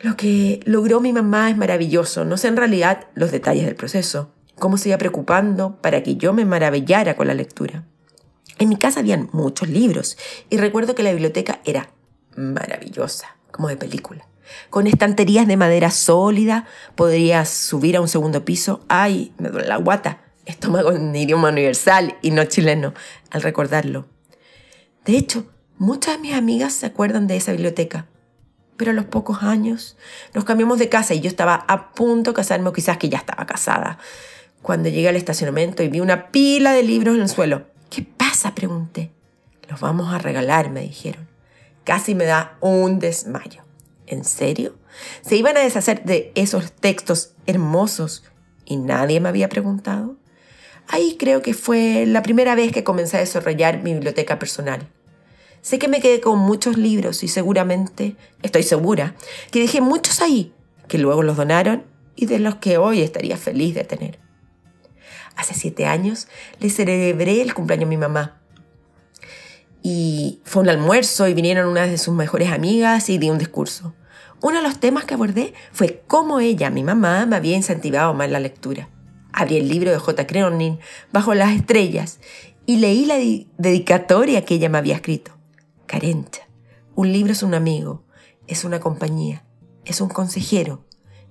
Lo 0.00 0.16
que 0.16 0.60
logró 0.64 1.00
mi 1.00 1.12
mamá 1.12 1.50
es 1.50 1.56
maravilloso, 1.56 2.24
no 2.24 2.36
sé 2.36 2.48
en 2.48 2.56
realidad 2.56 3.06
los 3.14 3.30
detalles 3.30 3.64
del 3.64 3.76
proceso, 3.76 4.30
cómo 4.58 4.76
se 4.76 4.90
iba 4.90 4.98
preocupando 4.98 5.80
para 5.80 6.02
que 6.02 6.16
yo 6.16 6.32
me 6.32 6.44
maravillara 6.44 7.16
con 7.16 7.26
la 7.26 7.34
lectura. 7.34 7.84
En 8.58 8.68
mi 8.68 8.76
casa 8.76 9.00
habían 9.00 9.28
muchos 9.32 9.68
libros 9.68 10.16
y 10.50 10.58
recuerdo 10.58 10.94
que 10.94 11.02
la 11.02 11.12
biblioteca 11.12 11.60
era 11.64 11.90
maravillosa, 12.36 13.36
como 13.50 13.68
de 13.68 13.76
película. 13.76 14.26
Con 14.70 14.86
estanterías 14.86 15.46
de 15.46 15.56
madera 15.56 15.90
sólida, 15.90 16.66
podrías 16.94 17.48
subir 17.48 17.96
a 17.96 18.00
un 18.00 18.08
segundo 18.08 18.44
piso. 18.44 18.84
¡Ay! 18.88 19.32
Me 19.38 19.48
duele 19.48 19.68
la 19.68 19.76
guata 19.76 20.25
estómago 20.46 20.92
en 20.92 21.14
idioma 21.14 21.50
universal 21.50 22.16
y 22.22 22.30
no 22.30 22.44
chileno 22.44 22.94
al 23.30 23.42
recordarlo. 23.42 24.06
De 25.04 25.16
hecho, 25.16 25.46
muchas 25.78 26.14
de 26.14 26.20
mis 26.22 26.34
amigas 26.34 26.72
se 26.72 26.86
acuerdan 26.86 27.26
de 27.26 27.36
esa 27.36 27.52
biblioteca, 27.52 28.06
pero 28.76 28.92
a 28.92 28.94
los 28.94 29.04
pocos 29.04 29.42
años 29.42 29.96
nos 30.34 30.44
cambiamos 30.44 30.78
de 30.78 30.88
casa 30.88 31.14
y 31.14 31.20
yo 31.20 31.28
estaba 31.28 31.64
a 31.68 31.92
punto 31.92 32.30
de 32.30 32.36
casarme 32.36 32.68
o 32.68 32.72
quizás 32.72 32.96
que 32.96 33.08
ya 33.08 33.18
estaba 33.18 33.46
casada. 33.46 33.98
Cuando 34.62 34.88
llegué 34.88 35.08
al 35.08 35.16
estacionamiento 35.16 35.82
y 35.82 35.88
vi 35.88 36.00
una 36.00 36.30
pila 36.30 36.72
de 36.72 36.82
libros 36.82 37.16
en 37.16 37.22
el 37.22 37.28
suelo. 37.28 37.66
¿Qué 37.90 38.02
pasa? 38.02 38.54
pregunté. 38.54 39.10
Los 39.68 39.80
vamos 39.80 40.12
a 40.12 40.18
regalar, 40.18 40.70
me 40.70 40.80
dijeron. 40.80 41.28
Casi 41.84 42.14
me 42.14 42.24
da 42.24 42.56
un 42.60 42.98
desmayo. 42.98 43.62
¿En 44.06 44.24
serio? 44.24 44.76
¿Se 45.22 45.36
iban 45.36 45.56
a 45.56 45.60
deshacer 45.60 46.04
de 46.04 46.32
esos 46.34 46.72
textos 46.72 47.32
hermosos 47.46 48.24
y 48.64 48.76
nadie 48.76 49.20
me 49.20 49.28
había 49.28 49.48
preguntado? 49.48 50.16
Ahí 50.88 51.16
creo 51.18 51.42
que 51.42 51.54
fue 51.54 52.04
la 52.06 52.22
primera 52.22 52.54
vez 52.54 52.72
que 52.72 52.84
comencé 52.84 53.16
a 53.16 53.20
desarrollar 53.20 53.82
mi 53.82 53.92
biblioteca 53.92 54.38
personal. 54.38 54.88
Sé 55.62 55.78
que 55.78 55.88
me 55.88 56.00
quedé 56.00 56.20
con 56.20 56.38
muchos 56.38 56.76
libros 56.76 57.24
y 57.24 57.28
seguramente, 57.28 58.16
estoy 58.42 58.62
segura, 58.62 59.16
que 59.50 59.60
dejé 59.60 59.80
muchos 59.80 60.20
ahí, 60.22 60.52
que 60.86 60.98
luego 60.98 61.24
los 61.24 61.36
donaron 61.36 61.84
y 62.14 62.26
de 62.26 62.38
los 62.38 62.56
que 62.56 62.78
hoy 62.78 63.02
estaría 63.02 63.36
feliz 63.36 63.74
de 63.74 63.84
tener. 63.84 64.20
Hace 65.34 65.54
siete 65.54 65.86
años 65.86 66.28
le 66.60 66.70
celebré 66.70 67.42
el 67.42 67.52
cumpleaños 67.52 67.86
a 67.86 67.90
mi 67.90 67.96
mamá. 67.96 68.40
Y 69.82 70.40
fue 70.44 70.62
un 70.62 70.68
almuerzo 70.68 71.28
y 71.28 71.34
vinieron 71.34 71.68
unas 71.68 71.90
de 71.90 71.98
sus 71.98 72.14
mejores 72.14 72.50
amigas 72.50 73.08
y 73.10 73.18
di 73.18 73.30
un 73.30 73.38
discurso. 73.38 73.94
Uno 74.40 74.58
de 74.58 74.62
los 74.62 74.80
temas 74.80 75.04
que 75.04 75.14
abordé 75.14 75.52
fue 75.72 76.02
cómo 76.06 76.40
ella, 76.40 76.70
mi 76.70 76.84
mamá, 76.84 77.26
me 77.26 77.36
había 77.36 77.56
incentivado 77.56 78.14
más 78.14 78.30
la 78.30 78.40
lectura. 78.40 78.88
Abrí 79.38 79.58
el 79.58 79.68
libro 79.68 79.90
de 79.90 79.98
J. 79.98 80.26
Cronin, 80.26 80.80
Bajo 81.12 81.34
las 81.34 81.54
estrellas, 81.54 82.20
y 82.64 82.78
leí 82.78 83.04
la 83.04 83.16
dedicatoria 83.58 84.46
que 84.46 84.54
ella 84.54 84.70
me 84.70 84.78
había 84.78 84.94
escrito. 84.94 85.32
Carencha, 85.84 86.48
un 86.94 87.12
libro 87.12 87.32
es 87.32 87.42
un 87.42 87.52
amigo, 87.52 88.02
es 88.46 88.64
una 88.64 88.80
compañía, 88.80 89.44
es 89.84 90.00
un 90.00 90.08
consejero, 90.08 90.86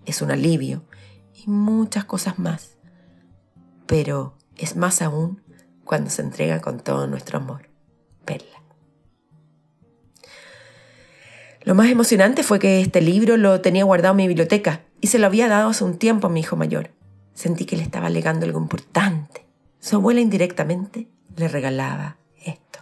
es 0.05 0.21
un 0.21 0.29
alivio 0.29 0.85
y 1.33 1.49
muchas 1.49 2.05
cosas 2.05 2.37
más. 2.37 2.77
Pero 3.87 4.37
es 4.55 4.75
más 4.75 5.01
aún 5.01 5.41
cuando 5.83 6.11
se 6.11 6.21
entrega 6.21 6.61
con 6.61 6.81
todo 6.81 7.07
nuestro 7.07 7.39
amor. 7.39 7.69
Perla. 8.23 8.61
Lo 11.63 11.73
más 11.73 11.89
emocionante 11.89 12.43
fue 12.43 12.59
que 12.59 12.81
este 12.81 13.01
libro 13.01 13.35
lo 13.35 13.61
tenía 13.61 13.83
guardado 13.83 14.13
en 14.13 14.17
mi 14.17 14.27
biblioteca 14.27 14.85
y 15.01 15.07
se 15.07 15.17
lo 15.17 15.25
había 15.25 15.47
dado 15.47 15.69
hace 15.71 15.83
un 15.83 15.97
tiempo 15.97 16.27
a 16.27 16.29
mi 16.29 16.41
hijo 16.41 16.55
mayor. 16.55 16.94
Sentí 17.35 17.65
que 17.65 17.77
le 17.77 17.83
estaba 17.83 18.09
legando 18.09 18.45
algo 18.45 18.59
importante. 18.59 19.45
Su 19.79 19.97
abuela 19.97 20.21
indirectamente 20.21 21.07
le 21.35 21.47
regalaba 21.47 22.17
esto. 22.43 22.79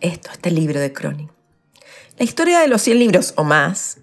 Esto, 0.00 0.30
este 0.32 0.50
libro 0.50 0.78
de 0.80 0.92
Cronin. 0.92 1.30
La 2.18 2.24
historia 2.24 2.60
de 2.60 2.68
los 2.68 2.82
100 2.82 2.98
libros 2.98 3.32
o 3.36 3.44
más 3.44 3.98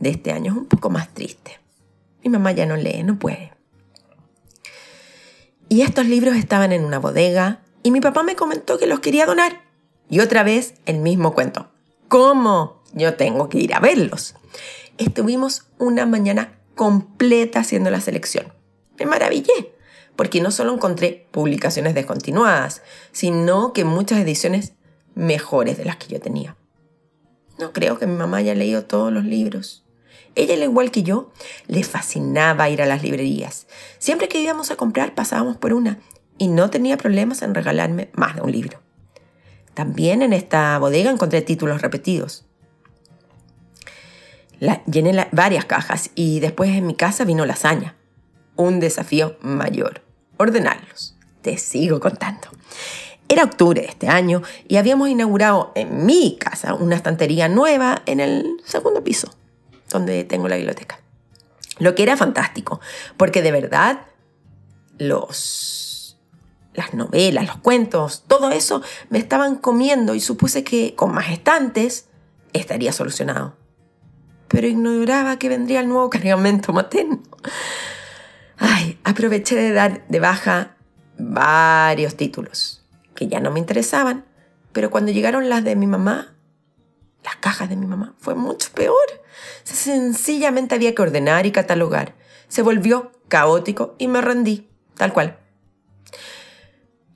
de 0.00 0.10
este 0.10 0.32
año 0.32 0.52
es 0.52 0.58
un 0.58 0.66
poco 0.66 0.90
más 0.90 1.12
triste. 1.14 1.60
Mi 2.24 2.30
mamá 2.30 2.52
ya 2.52 2.66
no 2.66 2.76
lee, 2.76 3.02
no 3.04 3.18
puede. 3.18 3.52
Y 5.68 5.82
estos 5.82 6.06
libros 6.06 6.34
estaban 6.36 6.72
en 6.72 6.84
una 6.84 6.98
bodega 6.98 7.60
y 7.82 7.90
mi 7.90 8.00
papá 8.00 8.22
me 8.22 8.36
comentó 8.36 8.78
que 8.78 8.86
los 8.86 9.00
quería 9.00 9.26
donar. 9.26 9.62
Y 10.08 10.20
otra 10.20 10.42
vez 10.42 10.74
el 10.86 10.98
mismo 10.98 11.34
cuento. 11.34 11.70
¿Cómo? 12.08 12.82
Yo 12.94 13.14
tengo 13.14 13.48
que 13.48 13.58
ir 13.58 13.74
a 13.74 13.80
verlos. 13.80 14.34
Estuvimos 14.98 15.66
una 15.78 16.06
mañana 16.06 16.58
completa 16.74 17.60
haciendo 17.60 17.90
la 17.90 18.00
selección. 18.00 18.61
Me 18.98 19.06
maravillé, 19.06 19.74
porque 20.16 20.40
no 20.40 20.50
solo 20.50 20.74
encontré 20.74 21.26
publicaciones 21.30 21.94
descontinuadas, 21.94 22.82
sino 23.12 23.72
que 23.72 23.84
muchas 23.84 24.20
ediciones 24.20 24.74
mejores 25.14 25.78
de 25.78 25.84
las 25.84 25.96
que 25.96 26.08
yo 26.08 26.20
tenía. 26.20 26.56
No 27.58 27.72
creo 27.72 27.98
que 27.98 28.06
mi 28.06 28.16
mamá 28.16 28.38
haya 28.38 28.54
leído 28.54 28.84
todos 28.84 29.12
los 29.12 29.24
libros. 29.24 29.84
Ella, 30.34 30.54
al 30.54 30.62
igual 30.62 30.90
que 30.90 31.02
yo, 31.02 31.30
le 31.66 31.84
fascinaba 31.84 32.70
ir 32.70 32.80
a 32.82 32.86
las 32.86 33.02
librerías. 33.02 33.66
Siempre 33.98 34.28
que 34.28 34.40
íbamos 34.40 34.70
a 34.70 34.76
comprar 34.76 35.14
pasábamos 35.14 35.56
por 35.58 35.72
una 35.74 35.98
y 36.38 36.48
no 36.48 36.70
tenía 36.70 36.96
problemas 36.96 37.42
en 37.42 37.54
regalarme 37.54 38.10
más 38.14 38.34
de 38.34 38.40
un 38.40 38.50
libro. 38.50 38.80
También 39.74 40.22
en 40.22 40.32
esta 40.32 40.78
bodega 40.78 41.10
encontré 41.10 41.42
títulos 41.42 41.82
repetidos. 41.82 42.46
llené 44.86 45.28
varias 45.32 45.64
cajas 45.64 46.10
y 46.14 46.40
después 46.40 46.70
en 46.70 46.86
mi 46.86 46.94
casa 46.94 47.24
vino 47.24 47.46
la 47.46 47.54
hazaña. 47.54 47.96
Un 48.56 48.80
desafío 48.80 49.36
mayor. 49.40 50.02
Ordenarlos. 50.36 51.16
Te 51.42 51.58
sigo 51.58 52.00
contando. 52.00 52.48
Era 53.28 53.44
octubre 53.44 53.80
de 53.80 53.88
este 53.88 54.08
año 54.08 54.42
y 54.68 54.76
habíamos 54.76 55.08
inaugurado 55.08 55.72
en 55.74 56.04
mi 56.04 56.36
casa 56.38 56.74
una 56.74 56.96
estantería 56.96 57.48
nueva 57.48 58.02
en 58.06 58.20
el 58.20 58.60
segundo 58.64 59.02
piso 59.02 59.34
donde 59.92 60.24
tengo 60.24 60.48
la 60.48 60.56
biblioteca. 60.56 60.98
Lo 61.78 61.94
que 61.94 62.02
era 62.02 62.16
fantástico, 62.16 62.80
porque 63.16 63.42
de 63.42 63.52
verdad 63.52 64.00
los, 64.98 66.18
las 66.74 66.94
novelas, 66.94 67.46
los 67.46 67.56
cuentos, 67.58 68.24
todo 68.26 68.50
eso 68.50 68.82
me 69.10 69.18
estaban 69.18 69.56
comiendo 69.56 70.14
y 70.14 70.20
supuse 70.20 70.64
que 70.64 70.94
con 70.94 71.12
más 71.12 71.30
estantes 71.30 72.06
estaría 72.52 72.92
solucionado. 72.92 73.56
Pero 74.48 74.66
ignoraba 74.66 75.38
que 75.38 75.48
vendría 75.48 75.80
el 75.80 75.88
nuevo 75.88 76.10
cargamento 76.10 76.72
materno. 76.72 77.20
Ay, 78.64 79.00
aproveché 79.02 79.56
de 79.56 79.72
dar 79.72 80.06
de 80.06 80.20
baja 80.20 80.76
varios 81.18 82.16
títulos 82.16 82.84
que 83.16 83.26
ya 83.26 83.40
no 83.40 83.50
me 83.50 83.58
interesaban, 83.58 84.24
pero 84.72 84.88
cuando 84.88 85.10
llegaron 85.10 85.48
las 85.48 85.64
de 85.64 85.74
mi 85.74 85.88
mamá, 85.88 86.36
las 87.24 87.36
cajas 87.36 87.68
de 87.68 87.74
mi 87.74 87.86
mamá, 87.86 88.14
fue 88.18 88.36
mucho 88.36 88.70
peor. 88.72 88.94
Sencillamente 89.64 90.76
había 90.76 90.94
que 90.94 91.02
ordenar 91.02 91.44
y 91.44 91.50
catalogar. 91.50 92.14
Se 92.46 92.62
volvió 92.62 93.10
caótico 93.26 93.96
y 93.98 94.06
me 94.06 94.20
rendí, 94.20 94.70
tal 94.96 95.12
cual. 95.12 95.38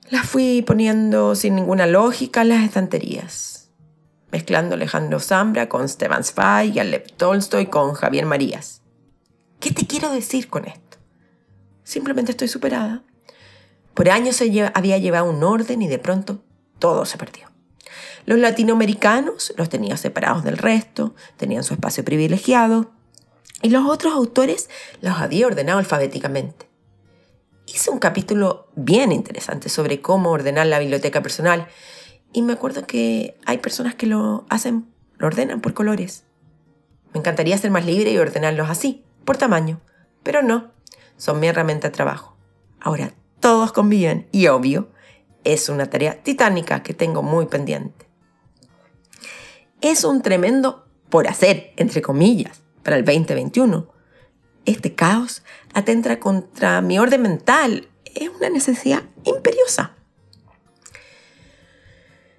Las 0.09 0.27
fui 0.27 0.63
poniendo 0.63 1.33
sin 1.35 1.55
ninguna 1.55 1.87
lógica 1.87 2.41
en 2.41 2.49
las 2.49 2.63
estanterías, 2.65 3.71
mezclando 4.31 4.75
Alejandro 4.75 5.21
Zambra 5.21 5.69
con 5.69 5.87
Stefan 5.87 6.25
Zweig 6.25 6.75
y 6.75 6.79
Alep 6.79 7.15
Tolstoy 7.15 7.67
con 7.67 7.93
Javier 7.93 8.25
Marías. 8.25 8.81
¿Qué 9.61 9.71
te 9.71 9.87
quiero 9.87 10.11
decir 10.11 10.49
con 10.49 10.65
esto? 10.65 10.86
Simplemente 11.87 12.31
estoy 12.31 12.49
superada. 12.49 13.01
Por 13.93 14.09
años 14.09 14.41
había 14.73 14.97
llevado 14.97 15.29
un 15.29 15.41
orden 15.41 15.81
y 15.81 15.87
de 15.87 15.97
pronto 15.97 16.43
todo 16.79 17.05
se 17.05 17.17
perdió. 17.17 17.49
Los 18.25 18.39
latinoamericanos 18.39 19.53
los 19.55 19.69
tenía 19.69 19.95
separados 19.95 20.43
del 20.43 20.57
resto, 20.57 21.15
tenían 21.37 21.63
su 21.63 21.73
espacio 21.73 22.03
privilegiado, 22.03 22.91
y 23.61 23.69
los 23.69 23.87
otros 23.87 24.13
autores 24.13 24.69
los 24.99 25.17
había 25.17 25.47
ordenado 25.47 25.79
alfabéticamente. 25.79 26.67
Hice 27.67 27.89
un 27.89 27.99
capítulo 27.99 28.67
bien 28.75 29.13
interesante 29.13 29.69
sobre 29.69 30.01
cómo 30.01 30.31
ordenar 30.31 30.67
la 30.67 30.79
biblioteca 30.79 31.21
personal, 31.21 31.69
y 32.33 32.41
me 32.41 32.51
acuerdo 32.51 32.85
que 32.85 33.37
hay 33.45 33.59
personas 33.59 33.95
que 33.95 34.07
lo 34.07 34.45
hacen, 34.49 34.91
lo 35.19 35.27
ordenan 35.27 35.61
por 35.61 35.73
colores. 35.73 36.25
Me 37.13 37.21
encantaría 37.21 37.57
ser 37.57 37.71
más 37.71 37.85
libre 37.85 38.11
y 38.11 38.17
ordenarlos 38.17 38.69
así, 38.69 39.05
por 39.23 39.37
tamaño, 39.37 39.79
pero 40.21 40.41
no, 40.41 40.75
son 41.17 41.39
mi 41.39 41.47
herramienta 41.47 41.89
de 41.89 41.95
trabajo. 41.95 42.37
Ahora, 42.79 43.13
todos 43.39 43.73
conviven 43.73 44.29
y 44.31 44.47
obvio, 44.47 44.89
es 45.43 45.69
una 45.69 45.89
tarea 45.89 46.23
titánica 46.23 46.81
que 46.83 46.93
tengo 46.93 47.21
muy 47.21 47.47
pendiente 47.47 48.07
es 49.81 50.03
un 50.03 50.21
tremendo 50.21 50.87
por 51.09 51.27
hacer, 51.27 51.73
entre 51.77 52.01
comillas, 52.01 52.61
para 52.83 52.97
el 52.97 53.05
2021. 53.05 53.87
Este 54.65 54.95
caos 54.95 55.43
atenta 55.73 56.19
contra 56.19 56.81
mi 56.81 56.99
orden 56.99 57.21
mental. 57.21 57.87
Es 58.15 58.29
una 58.29 58.49
necesidad 58.49 59.03
imperiosa. 59.23 59.95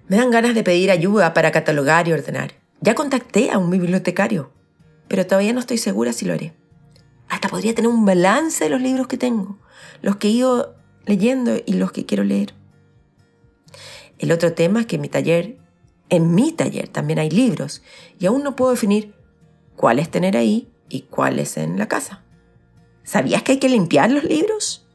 Me 0.07 0.17
dan 0.17 0.31
ganas 0.31 0.55
de 0.55 0.63
pedir 0.63 0.91
ayuda 0.91 1.33
para 1.33 1.51
catalogar 1.51 2.07
y 2.07 2.13
ordenar. 2.13 2.53
Ya 2.81 2.95
contacté 2.95 3.51
a 3.51 3.57
un 3.57 3.69
bibliotecario, 3.69 4.51
pero 5.07 5.25
todavía 5.25 5.53
no 5.53 5.59
estoy 5.59 5.77
segura 5.77 6.13
si 6.13 6.25
lo 6.25 6.33
haré. 6.33 6.53
Hasta 7.29 7.47
podría 7.47 7.75
tener 7.75 7.89
un 7.89 8.05
balance 8.05 8.63
de 8.63 8.69
los 8.69 8.81
libros 8.81 9.07
que 9.07 9.17
tengo, 9.17 9.59
los 10.01 10.17
que 10.17 10.27
he 10.27 10.31
ido 10.31 10.75
leyendo 11.05 11.55
y 11.65 11.73
los 11.73 11.91
que 11.91 12.05
quiero 12.05 12.23
leer. 12.23 12.53
El 14.17 14.31
otro 14.31 14.53
tema 14.53 14.81
es 14.81 14.85
que 14.85 14.97
mi 14.97 15.07
taller 15.07 15.57
en 16.09 16.33
mi 16.33 16.51
taller 16.51 16.87
también 16.87 17.19
hay 17.19 17.29
libros 17.29 17.83
y 18.17 18.25
aún 18.25 18.43
no 18.43 18.55
puedo 18.55 18.71
definir 18.71 19.13
cuáles 19.75 20.09
tener 20.09 20.35
ahí 20.35 20.67
y 20.89 21.01
cuáles 21.01 21.55
en 21.57 21.77
la 21.77 21.87
casa. 21.87 22.23
¿Sabías 23.03 23.43
que 23.43 23.53
hay 23.53 23.59
que 23.59 23.69
limpiar 23.69 24.11
los 24.11 24.23
libros? 24.23 24.87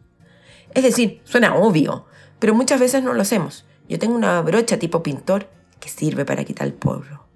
Es 0.74 0.82
decir, 0.82 1.20
suena 1.24 1.54
obvio, 1.54 2.06
pero 2.38 2.54
muchas 2.54 2.80
veces 2.80 3.02
no 3.02 3.14
lo 3.14 3.22
hacemos. 3.22 3.64
Yo 3.88 3.98
tengo 3.98 4.14
una 4.14 4.40
brocha 4.42 4.78
tipo 4.78 5.02
pintor 5.02 5.48
que 5.80 5.88
sirve 5.88 6.24
para 6.24 6.44
quitar 6.44 6.66
el 6.66 6.74
polvo. 6.74 7.26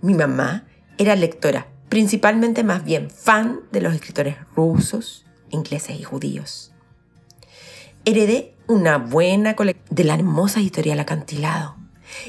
Mi 0.00 0.14
mamá 0.14 0.66
era 0.98 1.16
lectora, 1.16 1.68
principalmente 1.88 2.64
más 2.64 2.84
bien 2.84 3.10
fan 3.10 3.60
de 3.72 3.80
los 3.80 3.94
escritores 3.94 4.36
rusos, 4.54 5.24
ingleses 5.50 5.98
y 5.98 6.02
judíos. 6.02 6.72
Heredé 8.04 8.54
una 8.66 8.98
buena 8.98 9.56
colección 9.56 9.86
de 9.90 10.04
la 10.04 10.14
hermosa 10.14 10.60
editorial 10.60 11.00
Acantilado 11.00 11.76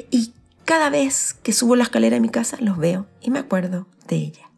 y 0.10 0.34
cada 0.66 0.89
vez 0.89 1.34
que 1.34 1.54
subo 1.54 1.75
la 1.75 1.84
escalera 1.84 2.16
de 2.16 2.22
mi 2.22 2.30
casa 2.30 2.58
los 2.60 2.78
veo 2.78 3.08
y 3.22 3.32
me 3.32 3.39
acuerdo 3.39 3.88
de 4.08 4.18
ella. 4.18 4.51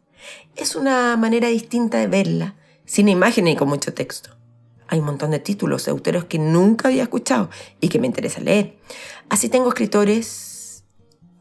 Es 0.56 0.76
una 0.76 1.16
manera 1.16 1.48
distinta 1.48 1.98
de 1.98 2.06
verla, 2.06 2.54
sin 2.84 3.08
imagen 3.08 3.48
y 3.48 3.56
con 3.56 3.68
mucho 3.68 3.94
texto. 3.94 4.36
Hay 4.88 4.98
un 4.98 5.06
montón 5.06 5.30
de 5.30 5.38
títulos 5.38 5.86
de 5.86 5.90
autores 5.90 6.24
que 6.24 6.38
nunca 6.38 6.88
había 6.88 7.04
escuchado 7.04 7.48
y 7.80 7.88
que 7.88 7.98
me 7.98 8.06
interesa 8.06 8.40
leer. 8.40 8.76
Así 9.30 9.48
tengo 9.48 9.68
escritores 9.68 10.84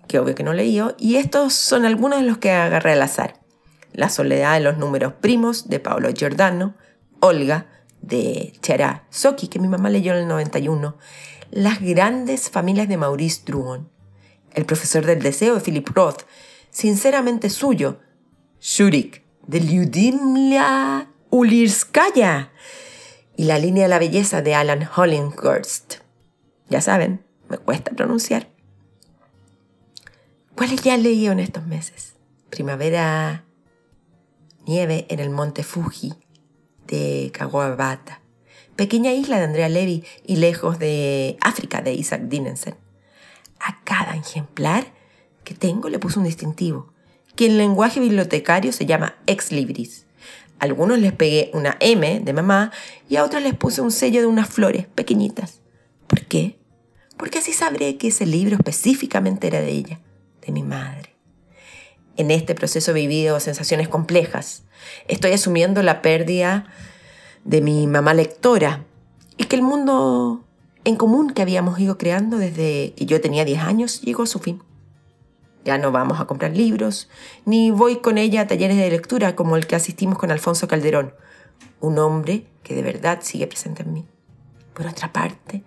que 0.08 0.20
obvio 0.20 0.36
que 0.36 0.44
no 0.44 0.54
leí, 0.54 0.80
y 0.98 1.16
estos 1.16 1.54
son 1.54 1.86
algunos 1.86 2.20
de 2.20 2.26
los 2.26 2.38
que 2.38 2.52
agarré 2.52 2.94
al 2.94 3.02
azar. 3.02 3.41
La 3.94 4.10
soledad 4.10 4.54
de 4.54 4.62
los 4.62 4.78
números 4.78 5.14
primos 5.20 5.70
de 5.70 5.80
Paolo 5.80 6.10
Giordano, 6.14 6.76
Olga 7.20 7.68
de 8.02 8.54
Chera 8.62 9.06
Soki, 9.10 9.48
que 9.48 9.60
mi 9.60 9.68
mamá 9.68 9.90
leyó 9.90 10.14
en 10.14 10.20
el 10.20 10.28
91, 10.28 10.98
Las 11.52 11.82
grandes 11.82 12.50
familias 12.50 12.88
de 12.88 12.98
Maurice 12.98 13.42
Druon, 13.46 13.90
El 14.54 14.66
profesor 14.66 15.06
del 15.06 15.22
deseo 15.22 15.56
de 15.56 15.62
Philip 15.62 15.88
Roth, 15.90 16.24
Sinceramente 16.70 17.50
suyo, 17.50 18.00
Shurik 18.62 19.24
de 19.46 19.60
Lyudimla 19.60 21.10
Ulirskaya 21.30 22.52
y 23.36 23.44
La 23.46 23.58
línea 23.58 23.84
de 23.84 23.90
la 23.90 24.00
belleza 24.00 24.42
de 24.42 24.56
Alan 24.56 24.88
Hollinghurst. 24.96 25.96
Ya 26.70 26.80
saben, 26.80 27.26
me 27.50 27.58
cuesta 27.58 27.92
pronunciar. 27.92 28.48
¿Cuáles 30.56 30.82
ya 30.82 30.96
leí 30.96 31.28
en 31.28 31.40
estos 31.40 31.66
meses? 31.66 32.16
Primavera, 32.50 33.44
nieve 34.66 35.06
en 35.10 35.20
el 35.20 35.30
monte 35.30 35.64
Fuji 35.64 36.14
de 36.88 37.32
Kawabata, 37.34 38.22
pequeña 38.76 39.14
isla 39.14 39.38
de 39.38 39.46
Andrea 39.46 39.70
Levy 39.70 40.04
y 40.26 40.38
lejos 40.38 40.80
de 40.80 41.38
África 41.42 41.82
de 41.82 41.94
Isaac 41.94 42.24
Dinesen. 42.24 42.76
A 43.60 43.84
cada 43.84 44.16
ejemplar 44.16 44.86
que 45.44 45.54
tengo 45.54 45.90
le 45.90 46.00
puse 46.00 46.20
un 46.20 46.26
distintivo, 46.26 46.94
que 47.36 47.46
en 47.46 47.58
lenguaje 47.58 48.00
bibliotecario 48.00 48.72
se 48.72 48.86
llama 48.86 49.16
ex 49.28 49.52
libris. 49.52 50.06
A 50.60 50.66
algunos 50.66 51.00
les 51.00 51.14
pegué 51.14 51.50
una 51.54 51.78
M 51.80 52.20
de 52.20 52.34
mamá 52.34 52.72
y 53.10 53.16
a 53.16 53.24
otros 53.24 53.42
les 53.42 53.56
puse 53.56 53.82
un 53.82 53.92
sello 53.92 54.22
de 54.22 54.28
unas 54.28 54.50
flores 54.50 54.88
pequeñitas. 54.88 55.62
¿Por 56.08 56.26
qué? 56.26 56.60
Porque 57.18 57.40
así 57.40 57.54
sabré 57.54 57.98
que 57.98 58.10
ese 58.10 58.26
libro 58.26 58.56
específicamente 58.56 59.48
era 59.48 59.62
de 59.62 59.72
ella, 59.72 60.00
de 60.46 60.52
mi 60.52 60.64
madre. 60.64 61.11
En 62.22 62.30
este 62.30 62.54
proceso 62.54 62.92
he 62.92 62.94
vivido 62.94 63.40
sensaciones 63.40 63.90
complejas. 63.90 64.62
Estoy 65.08 65.32
asumiendo 65.32 65.82
la 65.82 66.04
pérdida 66.04 66.68
de 67.46 67.62
mi 67.62 67.88
mamá 67.88 68.14
lectora 68.14 68.86
y 69.38 69.46
que 69.46 69.56
el 69.56 69.64
mundo 69.64 70.46
en 70.86 70.98
común 70.98 71.32
que 71.32 71.42
habíamos 71.42 71.80
ido 71.80 71.98
creando 71.98 72.38
desde 72.38 72.94
que 72.94 73.08
yo 73.08 73.20
tenía 73.22 73.44
10 73.44 73.62
años 73.62 74.02
llegó 74.02 74.22
a 74.22 74.28
su 74.28 74.38
fin. 74.38 74.62
Ya 75.66 75.80
no 75.80 75.92
vamos 75.92 76.20
a 76.20 76.26
comprar 76.26 76.56
libros, 76.56 77.10
ni 77.46 77.72
voy 77.72 78.02
con 78.02 78.20
ella 78.20 78.42
a 78.42 78.48
talleres 78.48 78.78
de 78.78 78.92
lectura 78.92 79.36
como 79.36 79.58
el 79.58 79.66
que 79.66 79.76
asistimos 79.76 80.20
con 80.20 80.30
Alfonso 80.30 80.68
Calderón, 80.68 81.16
un 81.80 81.98
hombre 81.98 82.46
que 82.62 82.76
de 82.76 82.84
verdad 82.84 83.22
sigue 83.24 83.48
presente 83.48 83.82
en 83.82 83.94
mí. 83.94 84.06
Por 84.76 84.86
otra 84.86 85.12
parte, 85.12 85.64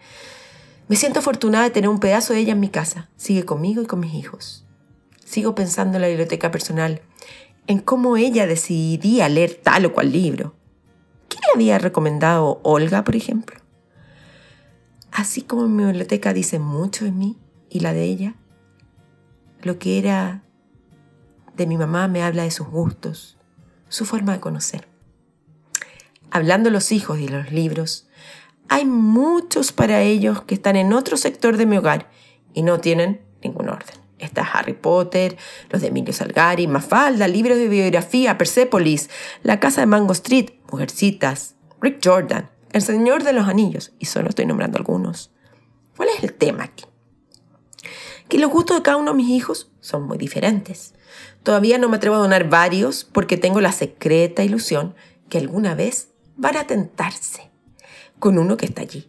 me 0.87 0.95
siento 0.95 1.19
afortunada 1.19 1.65
de 1.65 1.71
tener 1.71 1.91
un 1.91 1.99
pedazo 1.99 2.33
de 2.33 2.39
ella 2.39 2.53
en 2.53 2.61
mi 2.61 2.69
casa. 2.69 3.09
Sigue 3.17 3.45
conmigo 3.45 3.83
y 3.83 3.87
con 3.87 3.99
mis 3.99 4.15
hijos. 4.15 4.64
Sigo 5.35 5.57
pensando 5.57 5.97
en 5.97 6.03
la 6.03 6.07
biblioteca 6.07 6.53
personal, 6.53 7.03
en 7.67 7.81
cómo 7.81 8.17
ella 8.17 8.47
decidía 8.47 9.29
leer 9.29 9.59
tal 9.61 9.85
o 9.87 9.93
cual 9.93 10.13
libro. 10.13 10.55
¿Qué 11.29 11.39
le 11.39 11.53
había 11.53 11.77
recomendado 11.81 12.61
Olga, 12.63 13.03
por 13.03 13.17
ejemplo? 13.17 13.57
Así 15.11 15.43
como 15.43 15.67
mi 15.67 15.83
biblioteca 15.83 16.33
dice 16.33 16.61
mucho 16.61 17.05
de 17.05 17.11
mí 17.11 17.37
y 17.69 17.81
la 17.81 17.93
de 17.93 18.05
ella, 18.05 18.37
lo 19.61 19.81
que 19.81 19.99
era 19.99 20.45
de 21.57 21.67
mi 21.67 21.77
mamá 21.77 22.07
me 22.07 22.23
habla 22.23 22.45
de 22.45 22.53
sus 22.53 22.69
gustos, 22.69 23.37
su 23.89 24.05
forma 24.05 24.35
de 24.35 24.41
conocer. 24.41 24.87
Hablando 26.31 26.69
de 26.69 26.75
los 26.75 26.93
hijos 26.93 27.19
y 27.19 27.27
los 27.27 27.51
libros, 27.51 28.07
hay 28.69 28.85
muchos 28.85 29.73
para 29.73 30.01
ellos 30.01 30.43
que 30.43 30.55
están 30.55 30.77
en 30.77 30.93
otro 30.93 31.17
sector 31.17 31.57
de 31.57 31.67
mi 31.67 31.77
hogar 31.77 32.09
y 32.53 32.63
no 32.63 32.79
tienen 32.79 33.21
ningún 33.43 33.69
orden. 33.69 34.04
Está 34.25 34.43
Harry 34.43 34.75
Potter, 34.75 35.37
los 35.71 35.83
de 35.83 35.89
Emilio 35.89 36.13
Salgari, 36.13 36.67
Mafalda, 36.67 37.29
libros 37.29 37.59
de 37.59 37.69
biografía, 37.69 38.39
Persepolis, 38.39 39.11
La 39.43 39.61
Casa 39.61 39.83
de 39.83 39.87
Mango 39.87 40.13
Street, 40.13 40.51
Mujercitas, 40.71 41.55
Rick 41.81 42.01
Jordan, 42.03 42.51
El 42.73 42.83
Señor 42.83 43.23
de 43.23 43.33
los 43.33 43.49
Anillos, 43.49 43.93
y 43.99 44.07
solo 44.07 44.29
estoy 44.29 44.47
nombrando 44.47 44.79
algunos. 44.79 45.31
¿Cuál 45.97 46.09
es 46.17 46.25
el 46.25 46.33
tema 46.33 46.65
aquí? 46.65 46.85
que 48.29 48.39
los 48.39 48.51
gustos 48.51 48.77
de 48.77 48.83
cada 48.83 48.97
uno 48.97 49.13
de 49.13 49.17
mis 49.17 49.29
hijos 49.29 49.71
son 49.81 50.07
muy 50.07 50.19
diferentes. 50.19 50.95
Todavía 51.43 51.79
no 51.79 51.89
me 51.89 51.97
atrevo 51.97 52.17
a 52.17 52.21
donar 52.21 52.49
varios 52.49 53.05
porque 53.05 53.37
tengo 53.37 53.61
la 53.61 53.73
secreta 53.73 54.43
ilusión 54.43 54.95
que 55.29 55.39
alguna 55.39 55.75
vez 55.75 56.09
van 56.37 56.57
a 56.57 56.67
tentarse 56.67 57.51
con 58.19 58.39
uno 58.39 58.57
que 58.57 58.67
está 58.67 58.83
allí. 58.83 59.09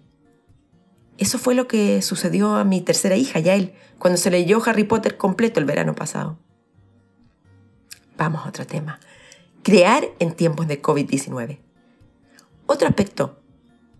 Eso 1.17 1.37
fue 1.39 1.55
lo 1.55 1.67
que 1.67 2.01
sucedió 2.01 2.55
a 2.55 2.63
mi 2.63 2.81
tercera 2.81 3.15
hija, 3.15 3.39
Yael, 3.39 3.73
cuando 3.99 4.17
se 4.17 4.31
leyó 4.31 4.61
Harry 4.65 4.83
Potter 4.83 5.17
completo 5.17 5.59
el 5.59 5.65
verano 5.65 5.95
pasado. 5.95 6.37
Vamos 8.17 8.45
a 8.45 8.49
otro 8.49 8.65
tema. 8.65 8.99
Crear 9.63 10.05
en 10.19 10.33
tiempos 10.33 10.67
de 10.67 10.81
COVID-19. 10.81 11.59
Otro 12.65 12.87
aspecto 12.87 13.39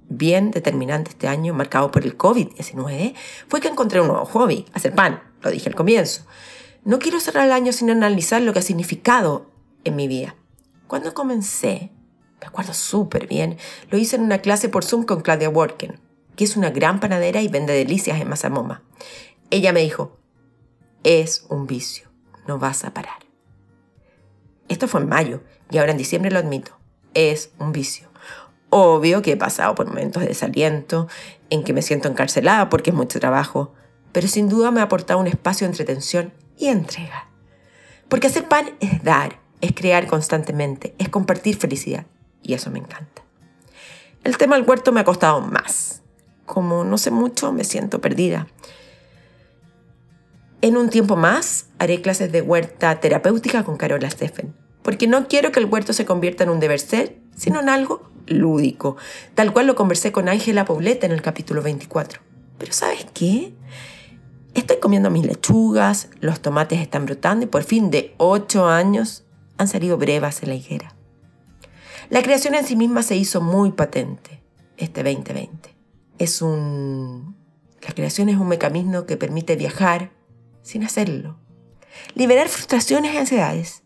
bien 0.10 0.52
determinante 0.52 1.12
este 1.12 1.28
año, 1.28 1.54
marcado 1.54 1.92
por 1.92 2.04
el 2.04 2.18
COVID-19, 2.18 3.16
fue 3.48 3.62
que 3.62 3.68
encontré 3.68 4.02
un 4.02 4.08
nuevo 4.08 4.26
hobby, 4.26 4.66
hacer 4.74 4.94
pan, 4.94 5.22
lo 5.42 5.52
dije 5.52 5.70
al 5.70 5.76
comienzo. 5.76 6.26
No 6.84 7.00
quiero 7.00 7.20
cerrar 7.20 7.46
el 7.46 7.52
año 7.52 7.72
sin 7.72 7.90
analizar 7.90 8.42
lo 8.42 8.54
que 8.54 8.60
ha 8.60 8.64
significado 8.64 9.50
en 9.84 9.96
mi 9.96 10.08
vida. 10.08 10.36
Cuando 10.88 11.14
comencé, 11.14 11.92
me 12.40 12.48
acuerdo 12.48 12.74
súper 12.74 13.28
bien, 13.28 13.58
lo 13.90 13.98
hice 13.98 14.18
en 14.18 14.24
una 14.24 14.40
clase 14.40 14.70
por 14.70 14.84
Zoom 14.84 15.04
con 15.04 15.22
Claudia 15.22 15.50
Worken, 15.50 16.00
que 16.36 16.44
es 16.44 16.58
una 16.58 16.70
gran 16.70 17.00
panadera 17.00 17.42
y 17.42 17.48
vende 17.48 17.74
delicias 17.74 18.20
en 18.20 18.30
Mazamoma. 18.30 18.84
Ella 19.50 19.74
me 19.74 19.82
dijo, 19.82 20.18
es 21.04 21.46
un 21.50 21.68
vicio, 21.68 22.10
no 22.48 22.60
vas 22.60 22.84
a 22.84 22.94
parar. 22.94 23.20
Esto 24.68 24.88
fue 24.88 25.02
en 25.02 25.10
mayo 25.10 25.44
y 25.70 25.78
ahora 25.78 25.92
en 25.92 25.98
diciembre 25.98 26.32
lo 26.32 26.40
admito, 26.40 26.78
es 27.14 27.52
un 27.60 27.72
vicio. 27.72 28.10
Obvio 28.70 29.22
que 29.22 29.34
he 29.34 29.38
pasado 29.38 29.76
por 29.76 29.88
momentos 29.88 30.22
de 30.22 30.30
desaliento, 30.30 31.08
en 31.50 31.64
que 31.64 31.74
me 31.74 31.82
siento 31.82 32.10
encarcelada 32.10 32.70
porque 32.70 32.90
es 32.90 32.96
mucho 32.96 33.20
trabajo, 33.20 33.74
pero 34.12 34.28
sin 34.28 34.50
duda 34.50 34.72
me 34.72 34.82
ha 34.82 34.84
aportado 34.84 35.20
un 35.20 35.28
espacio 35.28 35.66
de 35.66 35.72
entretención 35.72 36.34
y 36.58 36.68
entrega. 36.68 37.30
Porque 38.10 38.28
hacer 38.28 38.48
pan 38.48 38.72
es 38.80 39.04
dar, 39.04 39.40
es 39.62 39.74
crear 39.74 40.08
constantemente, 40.08 40.96
es 40.98 41.10
compartir 41.10 41.58
felicidad, 41.58 42.06
y 42.42 42.54
eso 42.54 42.72
me 42.72 42.80
encanta. 42.80 43.24
El 44.24 44.38
tema 44.38 44.56
del 44.56 44.68
huerto 44.68 44.92
me 44.92 45.02
ha 45.02 45.06
costado 45.06 45.42
más. 45.42 46.02
Como 46.46 46.84
no 46.84 46.98
sé 46.98 47.12
mucho, 47.12 47.52
me 47.52 47.64
siento 47.64 48.02
perdida. 48.02 48.48
En 50.62 50.78
un 50.78 50.90
tiempo 50.90 51.16
más 51.16 51.68
haré 51.78 52.02
clases 52.02 52.32
de 52.32 52.42
huerta 52.42 53.00
terapéutica 53.00 53.64
con 53.64 53.78
Carola 53.78 54.10
Steffen, 54.10 54.56
porque 54.82 55.08
no 55.08 55.28
quiero 55.28 55.52
que 55.52 55.60
el 55.60 55.66
huerto 55.66 55.94
se 55.94 56.06
convierta 56.06 56.44
en 56.44 56.50
un 56.50 56.60
deber 56.60 56.80
ser, 56.80 57.18
sino 57.36 57.60
en 57.60 57.70
algo 57.70 58.10
lúdico, 58.28 58.98
tal 59.36 59.54
cual 59.54 59.68
lo 59.68 59.76
conversé 59.76 60.12
con 60.12 60.30
Ángela 60.30 60.66
Poblete 60.66 61.06
en 61.06 61.12
el 61.12 61.22
capítulo 61.22 61.62
24. 61.62 62.22
Pero 62.58 62.74
¿sabes 62.74 63.06
qué? 63.14 63.54
Estoy 64.54 64.78
comiendo 64.78 65.12
mis 65.12 65.26
lechugas, 65.26 66.10
los 66.22 66.40
tomates 66.40 66.80
están 66.80 67.06
brotando 67.06 67.46
y 67.46 67.50
por 67.50 67.64
fin 67.64 67.92
de 67.92 68.16
8 68.18 68.68
años 68.68 69.26
han 69.58 69.68
salido 69.68 69.98
brevas 69.98 70.42
en 70.44 70.50
la 70.50 70.56
higuera. 70.56 70.96
La 72.10 72.22
creación 72.22 72.56
en 72.56 72.66
sí 72.66 72.76
misma 72.76 73.04
se 73.04 73.16
hizo 73.16 73.42
muy 73.42 73.72
patente 73.72 74.42
este 74.78 75.04
2020. 75.04 75.75
Es 76.18 76.42
un... 76.42 77.36
La 77.82 77.94
creación 77.94 78.30
es 78.30 78.38
un 78.38 78.48
mecanismo 78.48 79.06
que 79.06 79.18
permite 79.18 79.56
viajar 79.56 80.12
sin 80.64 80.84
hacerlo, 80.84 81.38
liberar 82.16 82.48
frustraciones 82.48 83.14
y 83.14 83.18
ansiedades, 83.18 83.84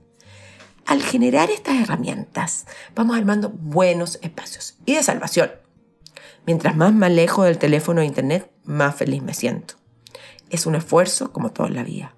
al 0.90 1.04
generar 1.04 1.52
estas 1.52 1.76
herramientas, 1.76 2.66
vamos 2.96 3.16
armando 3.16 3.50
buenos 3.50 4.18
espacios 4.24 4.76
y 4.88 4.96
de 4.96 5.04
salvación. 5.04 5.52
Mientras 6.48 6.76
más 6.76 6.94
me 6.94 7.06
alejo 7.06 7.44
del 7.44 7.60
teléfono 7.60 8.02
e 8.02 8.06
internet, 8.06 8.50
más 8.64 8.96
feliz 8.96 9.22
me 9.22 9.36
siento. 9.36 9.76
Es 10.50 10.66
un 10.66 10.74
esfuerzo 10.74 11.32
como 11.32 11.52
toda 11.52 11.70
la 11.70 11.84
vida. 11.84 12.16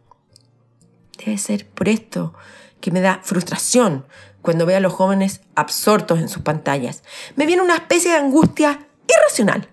Debe 1.17 1.37
ser 1.37 1.67
por 1.67 1.89
esto 1.89 2.33
que 2.79 2.91
me 2.91 3.01
da 3.01 3.19
frustración 3.23 4.05
cuando 4.41 4.65
veo 4.65 4.77
a 4.77 4.79
los 4.79 4.93
jóvenes 4.93 5.41
absortos 5.53 6.19
en 6.19 6.29
sus 6.29 6.41
pantallas. 6.41 7.03
Me 7.35 7.45
viene 7.45 7.63
una 7.63 7.75
especie 7.75 8.11
de 8.11 8.19
angustia 8.19 8.87
irracional. 9.05 9.67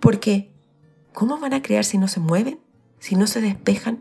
Porque, 0.00 0.50
¿cómo 1.12 1.38
van 1.38 1.54
a 1.54 1.62
crear 1.62 1.84
si 1.84 1.98
no 1.98 2.08
se 2.08 2.20
mueven? 2.20 2.60
Si 2.98 3.16
no 3.16 3.26
se 3.26 3.40
despejan? 3.40 4.00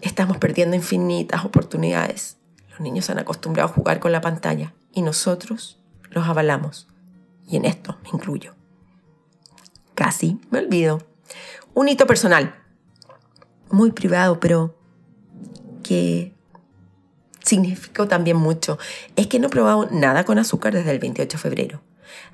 Estamos 0.00 0.38
perdiendo 0.38 0.76
infinitas 0.76 1.44
oportunidades 1.44 2.40
los 2.80 2.80
niños 2.80 3.04
se 3.04 3.12
han 3.12 3.18
acostumbrado 3.18 3.68
a 3.68 3.72
jugar 3.72 4.00
con 4.00 4.10
la 4.10 4.22
pantalla 4.22 4.72
y 4.92 5.02
nosotros 5.02 5.78
los 6.10 6.26
avalamos. 6.26 6.88
Y 7.46 7.56
en 7.56 7.66
esto 7.66 7.98
me 8.02 8.10
incluyo. 8.14 8.54
Casi 9.94 10.40
me 10.50 10.60
olvido. 10.60 11.02
Un 11.74 11.88
hito 11.88 12.06
personal, 12.06 12.54
muy 13.70 13.92
privado, 13.92 14.40
pero 14.40 14.76
que 15.82 16.34
significó 17.44 18.08
también 18.08 18.36
mucho, 18.36 18.78
es 19.16 19.26
que 19.26 19.38
no 19.38 19.48
he 19.48 19.50
probado 19.50 19.88
nada 19.90 20.24
con 20.24 20.38
azúcar 20.38 20.72
desde 20.72 20.90
el 20.90 21.00
28 21.00 21.36
de 21.36 21.42
febrero. 21.42 21.82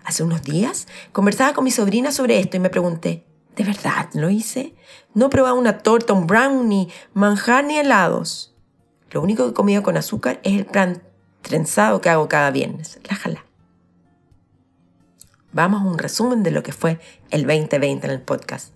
Hace 0.05 0.23
unos 0.23 0.43
días 0.43 0.87
conversaba 1.13 1.55
con 1.55 1.65
mi 1.65 1.71
sobrina 1.71 2.13
sobre 2.13 2.39
esto 2.39 2.57
y 2.57 2.61
me 2.61 2.71
pregunté, 2.71 3.25
¿De 3.57 3.65
verdad 3.65 4.11
lo 4.13 4.29
hice? 4.29 4.75
No 5.15 5.27
he 5.27 5.29
probado 5.31 5.57
una 5.57 5.79
torta, 5.79 6.13
un 6.13 6.27
brownie, 6.27 6.89
manjar 7.15 7.65
ni 7.65 7.79
helados. 7.79 8.55
Lo 9.11 9.23
único 9.23 9.45
que 9.45 9.51
he 9.51 9.55
comido 9.55 9.83
con 9.83 9.97
azúcar 9.97 10.41
es 10.43 10.53
el 10.53 10.67
plan 10.67 11.03
trenzado 11.41 12.03
que 12.03 12.11
hago 12.11 12.29
cada 12.29 12.51
viernes. 12.51 13.01
La 13.09 13.17
jala. 13.17 13.47
Vamos 15.53 15.81
a 15.81 15.87
un 15.87 15.97
resumen 15.97 16.43
de 16.43 16.51
lo 16.51 16.63
que 16.63 16.73
fue 16.73 17.01
el 17.31 17.47
2020 17.47 18.07
en 18.07 18.13
el 18.13 18.21
podcast. 18.21 18.75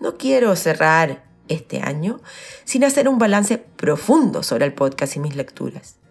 No 0.00 0.18
quiero 0.18 0.56
cerrar 0.56 1.24
este 1.46 1.80
año 1.80 2.20
sin 2.64 2.82
hacer 2.82 3.08
un 3.08 3.18
balance 3.18 3.58
profundo 3.58 4.42
sobre 4.42 4.64
el 4.64 4.74
podcast 4.74 5.14
y 5.14 5.20
mis 5.20 5.36
lecturas. 5.36 6.01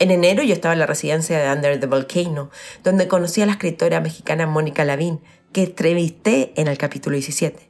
En 0.00 0.10
enero 0.10 0.42
yo 0.42 0.54
estaba 0.54 0.72
en 0.72 0.78
la 0.78 0.86
residencia 0.86 1.38
de 1.38 1.52
Under 1.52 1.78
the 1.78 1.86
Volcano, 1.86 2.48
donde 2.82 3.06
conocí 3.06 3.42
a 3.42 3.46
la 3.46 3.52
escritora 3.52 4.00
mexicana 4.00 4.46
Mónica 4.46 4.82
Lavín, 4.86 5.20
que 5.52 5.64
entrevisté 5.64 6.54
en 6.56 6.68
el 6.68 6.78
capítulo 6.78 7.16
17. 7.16 7.68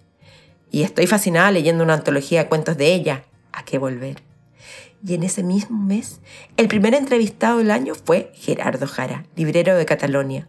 Y 0.70 0.84
estoy 0.84 1.08
fascinada 1.08 1.50
leyendo 1.50 1.82
una 1.82 1.94
antología 1.94 2.44
de 2.44 2.48
cuentos 2.48 2.76
de 2.76 2.94
ella, 2.94 3.24
¿A 3.52 3.64
qué 3.64 3.78
volver? 3.78 4.22
Y 5.04 5.14
en 5.14 5.24
ese 5.24 5.42
mismo 5.42 5.82
mes, 5.82 6.20
el 6.56 6.68
primer 6.68 6.94
entrevistado 6.94 7.58
del 7.58 7.72
año 7.72 7.96
fue 7.96 8.30
Gerardo 8.36 8.86
Jara, 8.86 9.24
librero 9.34 9.74
de 9.74 9.84
Catalonia. 9.84 10.48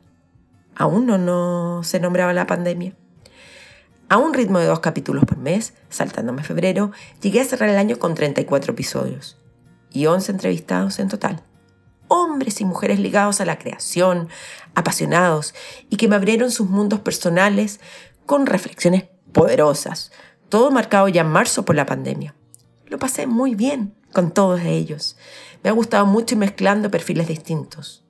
Aún 0.76 1.08
no, 1.08 1.18
no 1.18 1.82
se 1.84 2.00
nombraba 2.00 2.32
la 2.32 2.46
pandemia. 2.46 2.94
A 4.08 4.18
un 4.18 4.36
ritmo 4.36 4.60
de 4.60 4.68
dos 4.68 4.82
capítulos 4.82 5.26
por 5.26 5.40
mes, 5.40 5.74
saltándome 5.90 6.44
febrero, 6.44 6.92
llegué 7.24 7.42
a 7.42 7.46
cerrar 7.46 7.70
el 7.70 7.78
año 7.78 7.98
con 7.98 8.14
34 8.14 8.74
episodios 8.74 9.40
y 9.92 10.06
11 10.06 10.34
entrevistados 10.34 11.00
en 11.00 11.08
total 11.08 11.44
hombres 12.12 12.60
y 12.60 12.66
mujeres 12.66 13.00
ligados 13.00 13.40
a 13.40 13.46
la 13.46 13.58
creación, 13.58 14.28
apasionados 14.76 15.56
y 15.90 15.96
que 15.96 16.10
me 16.10 16.18
abrieron 16.18 16.52
sus 16.52 16.70
mundos 16.70 17.00
personales 17.00 17.80
con 18.26 18.46
reflexiones 18.46 19.06
poderosas, 19.32 20.12
todo 20.50 20.72
marcado 20.72 21.08
ya 21.08 21.22
en 21.22 21.30
marzo 21.30 21.64
por 21.64 21.78
la 21.78 21.86
pandemia. 21.86 22.36
Lo 22.88 23.00
pasé 23.00 23.28
muy 23.28 23.56
bien 23.56 23.96
con 24.12 24.32
todos 24.32 24.60
ellos. 24.60 25.16
Me 25.64 25.70
ha 25.70 25.74
gustado 25.74 26.06
mucho 26.06 26.36
mezclando 26.36 26.92
perfiles 26.92 27.30
distintos. 27.30 28.04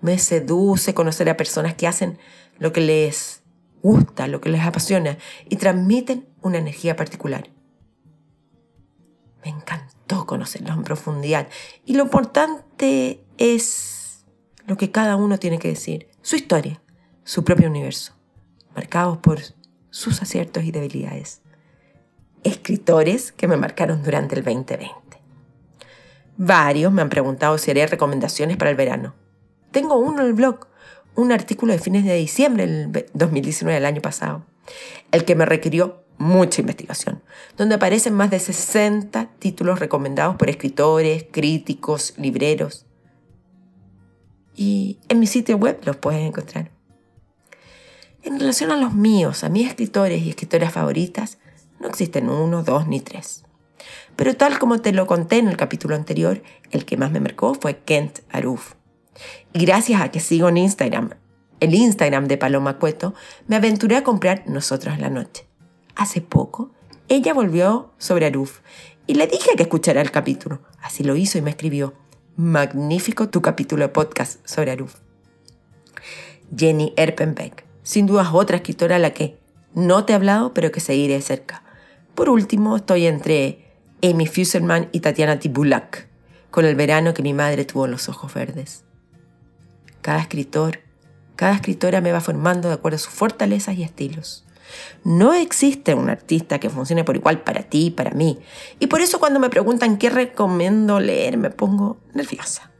Me 0.00 0.18
seduce 0.18 0.94
conocer 0.94 1.28
a 1.28 1.36
personas 1.36 1.74
que 1.74 1.88
hacen 1.88 2.16
lo 2.58 2.72
que 2.72 2.80
les 2.80 3.42
gusta, 3.82 4.28
lo 4.28 4.40
que 4.40 4.50
les 4.50 4.62
apasiona 4.62 5.18
y 5.48 5.56
transmiten 5.56 6.28
una 6.42 6.58
energía 6.58 6.94
particular. 6.94 7.50
Me 9.44 9.50
encantó 9.50 10.26
conocerlos 10.26 10.76
en 10.76 10.84
profundidad 10.84 11.48
y 11.84 11.94
lo 11.94 12.04
importante 12.04 13.24
es 13.38 14.24
lo 14.66 14.76
que 14.76 14.90
cada 14.90 15.16
uno 15.16 15.38
tiene 15.38 15.58
que 15.58 15.68
decir, 15.68 16.08
su 16.20 16.36
historia, 16.36 16.82
su 17.24 17.44
propio 17.44 17.68
universo, 17.68 18.12
marcados 18.74 19.18
por 19.18 19.40
sus 19.90 20.20
aciertos 20.20 20.64
y 20.64 20.72
debilidades. 20.72 21.40
Escritores 22.44 23.32
que 23.32 23.48
me 23.48 23.56
marcaron 23.56 24.02
durante 24.02 24.34
el 24.36 24.44
2020. 24.44 24.92
Varios 26.36 26.92
me 26.92 27.02
han 27.02 27.08
preguntado 27.08 27.58
si 27.58 27.70
haré 27.70 27.86
recomendaciones 27.86 28.56
para 28.56 28.70
el 28.70 28.76
verano. 28.76 29.14
Tengo 29.70 29.98
uno 29.98 30.20
en 30.20 30.26
el 30.26 30.34
blog, 30.34 30.66
un 31.14 31.32
artículo 31.32 31.72
de 31.72 31.78
fines 31.78 32.04
de 32.04 32.14
diciembre 32.14 32.66
del 32.66 33.06
2019 33.14 33.74
del 33.74 33.86
año 33.86 34.02
pasado, 34.02 34.44
el 35.10 35.24
que 35.24 35.34
me 35.34 35.46
requirió 35.46 36.04
mucha 36.18 36.60
investigación, 36.60 37.22
donde 37.56 37.76
aparecen 37.76 38.14
más 38.14 38.30
de 38.30 38.40
60 38.40 39.30
títulos 39.38 39.78
recomendados 39.78 40.36
por 40.36 40.50
escritores, 40.50 41.26
críticos, 41.30 42.14
libreros, 42.18 42.87
y 44.58 44.98
en 45.08 45.20
mi 45.20 45.28
sitio 45.28 45.56
web 45.56 45.78
los 45.84 45.96
puedes 45.96 46.20
encontrar. 46.20 46.72
En 48.24 48.40
relación 48.40 48.72
a 48.72 48.76
los 48.76 48.92
míos, 48.92 49.44
a 49.44 49.48
mis 49.48 49.68
escritores 49.68 50.20
y 50.20 50.30
escritoras 50.30 50.72
favoritas, 50.72 51.38
no 51.78 51.86
existen 51.86 52.28
uno, 52.28 52.64
dos 52.64 52.88
ni 52.88 53.00
tres. 53.00 53.44
Pero 54.16 54.36
tal 54.36 54.58
como 54.58 54.80
te 54.80 54.92
lo 54.92 55.06
conté 55.06 55.38
en 55.38 55.46
el 55.46 55.56
capítulo 55.56 55.94
anterior, 55.94 56.42
el 56.72 56.84
que 56.84 56.96
más 56.96 57.12
me 57.12 57.20
marcó 57.20 57.54
fue 57.54 57.78
Kent 57.78 58.18
Aruf. 58.30 58.74
Y 59.52 59.64
gracias 59.64 60.00
a 60.00 60.10
que 60.10 60.18
sigo 60.18 60.48
en 60.48 60.56
Instagram, 60.56 61.10
el 61.60 61.72
Instagram 61.72 62.26
de 62.26 62.36
Paloma 62.36 62.78
Cueto, 62.80 63.14
me 63.46 63.54
aventuré 63.54 63.94
a 63.94 64.02
comprar 64.02 64.42
Nosotros 64.48 64.98
la 64.98 65.08
Noche. 65.08 65.46
Hace 65.94 66.20
poco, 66.20 66.72
ella 67.08 67.32
volvió 67.32 67.92
sobre 67.98 68.26
Aruf 68.26 68.58
y 69.06 69.14
le 69.14 69.28
dije 69.28 69.52
que 69.56 69.62
escuchara 69.62 70.00
el 70.00 70.10
capítulo. 70.10 70.62
Así 70.82 71.04
lo 71.04 71.14
hizo 71.14 71.38
y 71.38 71.42
me 71.42 71.50
escribió 71.50 71.94
magnífico 72.38 73.28
tu 73.28 73.42
capítulo 73.42 73.82
de 73.82 73.88
podcast 73.88 74.38
sobre 74.46 74.70
Aruf. 74.70 74.94
Jenny 76.56 76.92
Erpenbeck, 76.96 77.64
sin 77.82 78.06
duda 78.06 78.30
otra 78.32 78.58
escritora 78.58 78.94
a 78.94 79.00
la 79.00 79.10
que 79.10 79.36
no 79.74 80.04
te 80.04 80.12
he 80.12 80.16
hablado, 80.16 80.54
pero 80.54 80.70
que 80.70 80.78
seguiré 80.78 81.14
de 81.14 81.20
cerca. 81.20 81.64
Por 82.14 82.30
último, 82.30 82.76
estoy 82.76 83.06
entre 83.06 83.66
Amy 84.04 84.28
Fuselman 84.28 84.88
y 84.92 85.00
Tatiana 85.00 85.40
Tibulak, 85.40 86.06
con 86.52 86.64
el 86.64 86.76
verano 86.76 87.12
que 87.12 87.24
mi 87.24 87.34
madre 87.34 87.64
tuvo 87.64 87.88
los 87.88 88.08
ojos 88.08 88.32
verdes. 88.32 88.84
Cada 90.00 90.20
escritor, 90.20 90.78
cada 91.34 91.56
escritora 91.56 92.00
me 92.00 92.12
va 92.12 92.20
formando 92.20 92.68
de 92.68 92.74
acuerdo 92.74 92.94
a 92.94 93.00
sus 93.00 93.12
fortalezas 93.12 93.76
y 93.76 93.82
estilos. 93.82 94.44
No 95.04 95.32
existe 95.32 95.94
un 95.94 96.10
artista 96.10 96.58
que 96.58 96.70
funcione 96.70 97.04
por 97.04 97.16
igual 97.16 97.40
para 97.40 97.62
ti 97.62 97.86
y 97.86 97.90
para 97.90 98.10
mí. 98.10 98.38
Y 98.78 98.86
por 98.88 99.00
eso 99.00 99.18
cuando 99.18 99.40
me 99.40 99.50
preguntan 99.50 99.98
qué 99.98 100.10
recomiendo 100.10 101.00
leer, 101.00 101.36
me 101.36 101.50
pongo 101.50 101.98
nerviosa. 102.14 102.70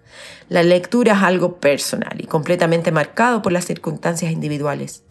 La 0.48 0.62
lectura 0.62 1.12
es 1.12 1.22
algo 1.22 1.58
personal 1.58 2.20
y 2.20 2.26
completamente 2.26 2.90
marcado 2.90 3.42
por 3.42 3.52
las 3.52 3.66
circunstancias 3.66 4.32
individuales. 4.32 5.04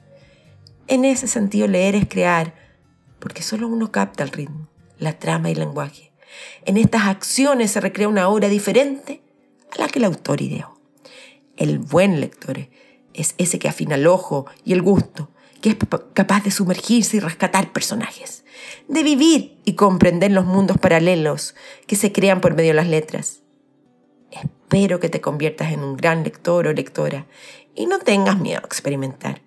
En 0.88 1.06
ese 1.06 1.28
sentido, 1.28 1.68
leer 1.68 1.96
es 1.96 2.08
crear, 2.08 2.56
porque 3.20 3.44
solo 3.44 3.68
uno 3.68 3.92
capta 3.92 4.24
el 4.24 4.32
ritmo, 4.32 4.68
la 4.98 5.20
trama 5.20 5.50
y 5.50 5.54
el 5.54 5.60
lenguaje. 5.60 6.12
En 6.66 6.78
estas 6.78 7.08
acciones 7.08 7.72
se 7.72 7.82
recrea 7.82 8.08
una 8.08 8.30
obra 8.30 8.50
diferente 8.50 9.22
a 9.76 9.82
la 9.82 9.88
que 9.88 10.00
el 10.00 10.06
autor 10.06 10.42
ideó. 10.42 10.80
El 11.56 11.80
buen 11.80 12.20
lector 12.20 12.70
es 13.14 13.36
ese 13.38 13.60
que 13.60 13.68
afina 13.68 13.96
el 13.96 14.08
ojo 14.08 14.46
y 14.64 14.74
el 14.74 14.82
gusto, 14.82 15.30
que 15.58 15.70
es 15.72 15.78
capaz 16.14 16.44
de 16.44 16.52
sumergirse 16.52 17.18
y 17.18 17.20
rescatar 17.20 17.72
personajes, 17.72 18.46
de 18.88 19.04
vivir 19.04 19.60
y 19.66 19.74
comprender 19.74 20.32
los 20.32 20.46
mundos 20.46 20.78
paralelos 20.78 21.56
que 21.86 21.96
se 21.96 22.12
crean 22.12 22.42
por 22.42 22.56
medio 22.56 22.70
de 22.70 22.76
las 22.76 22.88
letras. 22.88 23.42
Espero 24.32 25.00
que 25.00 25.10
te 25.10 25.22
conviertas 25.22 25.72
en 25.72 25.82
un 25.82 25.96
gran 25.96 26.24
lector 26.24 26.68
o 26.68 26.74
lectora 26.74 27.26
y 27.76 27.86
no 27.86 28.00
tengas 28.00 28.40
miedo 28.40 28.60
a 28.64 28.66
experimentar. 28.66 29.42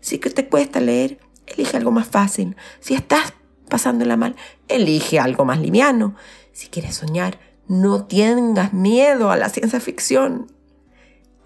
Si 0.00 0.18
te 0.18 0.48
cuesta 0.48 0.80
leer, 0.80 1.18
elige 1.46 1.76
algo 1.76 1.90
más 1.90 2.08
fácil. 2.08 2.56
Si 2.80 2.94
estás 2.94 3.32
pasándola 3.68 4.16
mal, 4.16 4.36
elige 4.68 5.18
algo 5.18 5.44
más 5.44 5.60
liviano. 5.60 6.14
Si 6.52 6.68
quieres 6.68 6.96
soñar, 6.96 7.38
no 7.68 8.04
tengas 8.04 8.72
miedo 8.72 9.30
a 9.30 9.36
la 9.36 9.48
ciencia 9.48 9.80
ficción. 9.80 10.52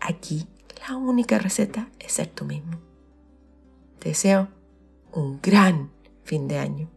Aquí 0.00 0.46
la 0.88 0.96
única 0.96 1.38
receta 1.38 1.88
es 1.98 2.12
ser 2.12 2.28
tú 2.28 2.44
mismo. 2.44 2.87
Te 3.98 4.10
deseo 4.10 4.48
un 5.12 5.40
gran 5.42 5.90
fin 6.24 6.48
de 6.48 6.58
año. 6.58 6.90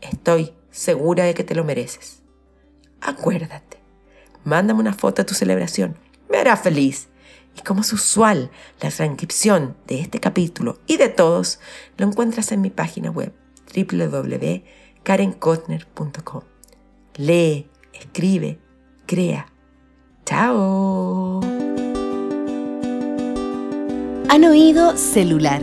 Estoy 0.00 0.52
segura 0.70 1.24
de 1.24 1.34
que 1.34 1.44
te 1.44 1.54
lo 1.54 1.62
mereces. 1.64 2.22
Acuérdate, 3.00 3.78
mándame 4.44 4.80
una 4.80 4.92
foto 4.92 5.22
de 5.22 5.26
tu 5.26 5.34
celebración. 5.34 5.96
Me 6.28 6.38
hará 6.38 6.56
feliz. 6.56 7.08
Y 7.56 7.60
como 7.62 7.82
es 7.82 7.92
usual, 7.92 8.50
la 8.80 8.90
transcripción 8.90 9.76
de 9.86 10.00
este 10.00 10.18
capítulo 10.18 10.80
y 10.86 10.96
de 10.96 11.08
todos 11.08 11.60
lo 11.96 12.04
encuentras 12.06 12.50
en 12.50 12.60
mi 12.60 12.70
página 12.70 13.10
web 13.10 13.32
www.karenkotner.com. 13.74 16.42
Lee, 17.16 17.70
escribe, 17.92 18.58
crea. 19.06 19.46
¡Chao! 20.24 21.40
Han 24.28 24.44
oído 24.44 24.96
celular 24.96 25.62